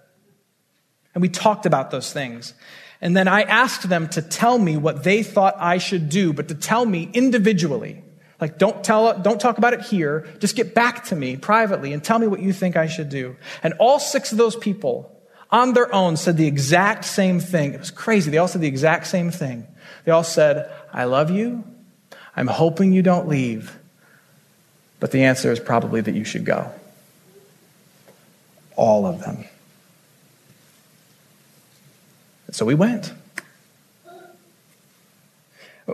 And 1.14 1.22
we 1.22 1.28
talked 1.28 1.66
about 1.66 1.90
those 1.90 2.12
things. 2.12 2.54
And 3.00 3.16
then 3.16 3.26
I 3.26 3.42
asked 3.42 3.88
them 3.88 4.08
to 4.10 4.22
tell 4.22 4.58
me 4.58 4.76
what 4.76 5.02
they 5.02 5.22
thought 5.22 5.56
I 5.58 5.78
should 5.78 6.10
do, 6.10 6.34
but 6.34 6.48
to 6.48 6.54
tell 6.54 6.84
me 6.84 7.10
individually. 7.14 8.04
Like, 8.38 8.58
don't 8.58 8.84
tell, 8.84 9.18
don't 9.18 9.40
talk 9.40 9.58
about 9.58 9.74
it 9.74 9.80
here. 9.80 10.28
Just 10.38 10.56
get 10.56 10.74
back 10.74 11.04
to 11.06 11.16
me 11.16 11.36
privately 11.36 11.92
and 11.92 12.04
tell 12.04 12.18
me 12.18 12.26
what 12.26 12.40
you 12.40 12.52
think 12.52 12.76
I 12.76 12.86
should 12.86 13.08
do. 13.08 13.36
And 13.62 13.74
all 13.78 13.98
six 13.98 14.32
of 14.32 14.38
those 14.38 14.56
people 14.56 15.16
on 15.50 15.72
their 15.72 15.92
own 15.94 16.16
said 16.16 16.36
the 16.36 16.46
exact 16.46 17.04
same 17.06 17.40
thing. 17.40 17.74
It 17.74 17.80
was 17.80 17.90
crazy. 17.90 18.30
They 18.30 18.38
all 18.38 18.48
said 18.48 18.60
the 18.60 18.68
exact 18.68 19.06
same 19.06 19.30
thing. 19.30 19.66
They 20.04 20.12
all 20.12 20.24
said, 20.24 20.70
I 20.92 21.04
love 21.04 21.30
you. 21.30 21.64
I'm 22.36 22.46
hoping 22.46 22.92
you 22.92 23.02
don't 23.02 23.28
leave. 23.28 23.79
But 25.00 25.10
the 25.10 25.24
answer 25.24 25.50
is 25.50 25.58
probably 25.58 26.02
that 26.02 26.14
you 26.14 26.24
should 26.24 26.44
go. 26.44 26.70
All 28.76 29.06
of 29.06 29.20
them. 29.20 29.44
so 32.52 32.66
we 32.66 32.74
went. 32.74 33.12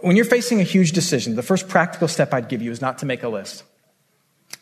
When 0.02 0.16
you're 0.16 0.24
facing 0.24 0.58
a 0.58 0.64
huge 0.64 0.92
decision, 0.92 1.36
the 1.36 1.42
first 1.42 1.68
practical 1.68 2.08
step 2.08 2.32
I'd 2.32 2.48
give 2.48 2.62
you 2.62 2.70
is 2.70 2.80
not 2.80 2.98
to 2.98 3.06
make 3.06 3.22
a 3.22 3.28
list. 3.28 3.62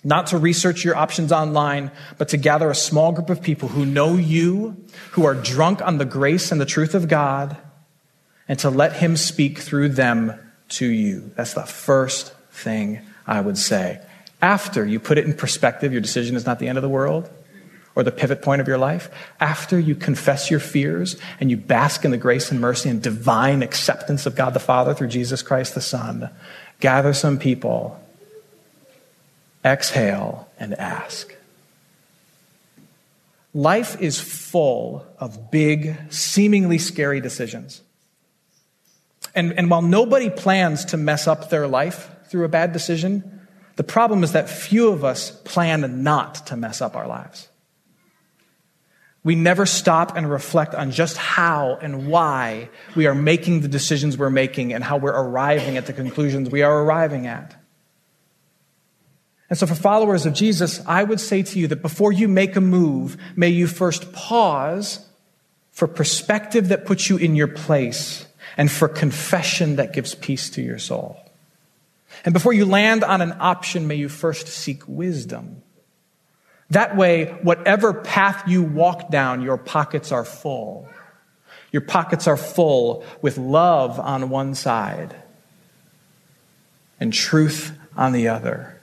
Not 0.02 0.26
to 0.28 0.38
research 0.38 0.84
your 0.84 0.96
options 0.96 1.32
online, 1.32 1.90
but 2.18 2.28
to 2.30 2.36
gather 2.36 2.68
a 2.68 2.74
small 2.74 3.12
group 3.12 3.30
of 3.30 3.42
people 3.42 3.68
who 3.68 3.86
know 3.86 4.16
you, 4.16 4.84
who 5.12 5.24
are 5.24 5.34
drunk 5.34 5.80
on 5.82 5.98
the 5.98 6.04
grace 6.04 6.52
and 6.52 6.60
the 6.60 6.66
truth 6.66 6.94
of 6.94 7.08
God, 7.08 7.56
and 8.48 8.58
to 8.58 8.70
let 8.70 8.94
Him 8.94 9.16
speak 9.16 9.58
through 9.58 9.90
them 9.90 10.38
to 10.70 10.86
you. 10.86 11.30
That's 11.36 11.54
the 11.54 11.62
first 11.62 12.34
thing 12.50 13.00
I 13.26 13.40
would 13.40 13.56
say 13.56 14.00
after 14.42 14.84
you 14.84 15.00
put 15.00 15.18
it 15.18 15.24
in 15.24 15.34
perspective, 15.34 15.92
your 15.92 16.00
decision 16.00 16.36
is 16.36 16.46
not 16.46 16.58
the 16.58 16.68
end 16.68 16.78
of 16.78 16.82
the 16.82 16.88
world 16.88 17.30
or 17.94 18.02
the 18.02 18.12
pivot 18.12 18.42
point 18.42 18.60
of 18.60 18.68
your 18.68 18.78
life. 18.78 19.10
After 19.40 19.78
you 19.78 19.94
confess 19.94 20.50
your 20.50 20.60
fears 20.60 21.16
and 21.40 21.50
you 21.50 21.56
bask 21.56 22.04
in 22.04 22.10
the 22.10 22.16
grace 22.16 22.50
and 22.50 22.60
mercy 22.60 22.88
and 22.88 23.02
divine 23.02 23.62
acceptance 23.62 24.26
of 24.26 24.34
God 24.34 24.50
the 24.50 24.60
Father 24.60 24.94
through 24.94 25.08
Jesus 25.08 25.42
Christ 25.42 25.74
the 25.74 25.80
Son, 25.80 26.30
gather 26.80 27.14
some 27.14 27.38
people, 27.38 28.00
exhale, 29.64 30.48
and 30.58 30.74
ask. 30.74 31.34
Life 33.54 34.00
is 34.00 34.20
full 34.20 35.06
of 35.18 35.52
big, 35.52 35.96
seemingly 36.10 36.78
scary 36.78 37.20
decisions. 37.20 37.82
And, 39.34 39.52
and 39.52 39.70
while 39.70 39.82
nobody 39.82 40.28
plans 40.28 40.84
to 40.86 40.96
mess 40.96 41.28
up 41.28 41.50
their 41.50 41.68
life 41.68 42.10
through 42.26 42.44
a 42.44 42.48
bad 42.48 42.72
decision, 42.72 43.33
the 43.76 43.84
problem 43.84 44.22
is 44.22 44.32
that 44.32 44.48
few 44.48 44.88
of 44.88 45.04
us 45.04 45.30
plan 45.30 46.02
not 46.04 46.46
to 46.46 46.56
mess 46.56 46.80
up 46.80 46.96
our 46.96 47.08
lives. 47.08 47.48
We 49.24 49.34
never 49.34 49.64
stop 49.64 50.16
and 50.16 50.30
reflect 50.30 50.74
on 50.74 50.90
just 50.90 51.16
how 51.16 51.78
and 51.80 52.06
why 52.06 52.68
we 52.94 53.06
are 53.06 53.14
making 53.14 53.60
the 53.62 53.68
decisions 53.68 54.18
we're 54.18 54.28
making 54.28 54.74
and 54.74 54.84
how 54.84 54.98
we're 54.98 55.18
arriving 55.18 55.78
at 55.78 55.86
the 55.86 55.94
conclusions 55.94 56.50
we 56.50 56.62
are 56.62 56.82
arriving 56.84 57.26
at. 57.26 57.56
And 59.48 59.58
so, 59.58 59.66
for 59.66 59.74
followers 59.74 60.26
of 60.26 60.34
Jesus, 60.34 60.82
I 60.86 61.04
would 61.04 61.20
say 61.20 61.42
to 61.42 61.58
you 61.58 61.68
that 61.68 61.82
before 61.82 62.12
you 62.12 62.28
make 62.28 62.54
a 62.56 62.60
move, 62.60 63.16
may 63.34 63.48
you 63.48 63.66
first 63.66 64.12
pause 64.12 65.06
for 65.70 65.88
perspective 65.88 66.68
that 66.68 66.84
puts 66.84 67.08
you 67.08 67.16
in 67.16 67.34
your 67.34 67.48
place 67.48 68.26
and 68.56 68.70
for 68.70 68.88
confession 68.88 69.76
that 69.76 69.92
gives 69.92 70.14
peace 70.14 70.50
to 70.50 70.62
your 70.62 70.78
soul. 70.78 71.18
And 72.24 72.32
before 72.32 72.54
you 72.54 72.64
land 72.64 73.04
on 73.04 73.20
an 73.20 73.36
option, 73.38 73.86
may 73.86 73.96
you 73.96 74.08
first 74.08 74.48
seek 74.48 74.82
wisdom. 74.88 75.62
That 76.70 76.96
way, 76.96 77.26
whatever 77.42 77.92
path 77.92 78.48
you 78.48 78.62
walk 78.62 79.10
down, 79.10 79.42
your 79.42 79.58
pockets 79.58 80.10
are 80.10 80.24
full. 80.24 80.88
Your 81.70 81.82
pockets 81.82 82.26
are 82.26 82.36
full 82.36 83.04
with 83.20 83.36
love 83.36 84.00
on 84.00 84.30
one 84.30 84.54
side 84.54 85.14
and 86.98 87.12
truth 87.12 87.72
on 87.96 88.12
the 88.12 88.28
other 88.28 88.80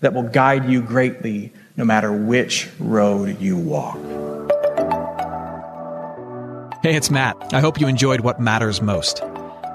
that 0.00 0.12
will 0.12 0.24
guide 0.24 0.68
you 0.68 0.82
greatly 0.82 1.52
no 1.76 1.84
matter 1.84 2.12
which 2.12 2.68
road 2.78 3.40
you 3.40 3.56
walk. 3.56 3.96
Hey, 6.82 6.94
it's 6.94 7.10
Matt. 7.10 7.54
I 7.54 7.60
hope 7.60 7.80
you 7.80 7.88
enjoyed 7.88 8.20
what 8.20 8.40
matters 8.40 8.82
most. 8.82 9.22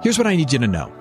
Here's 0.04 0.18
what 0.18 0.28
I 0.28 0.36
need 0.36 0.54
you 0.54 0.60
to 0.60 0.68
know. 0.68 1.01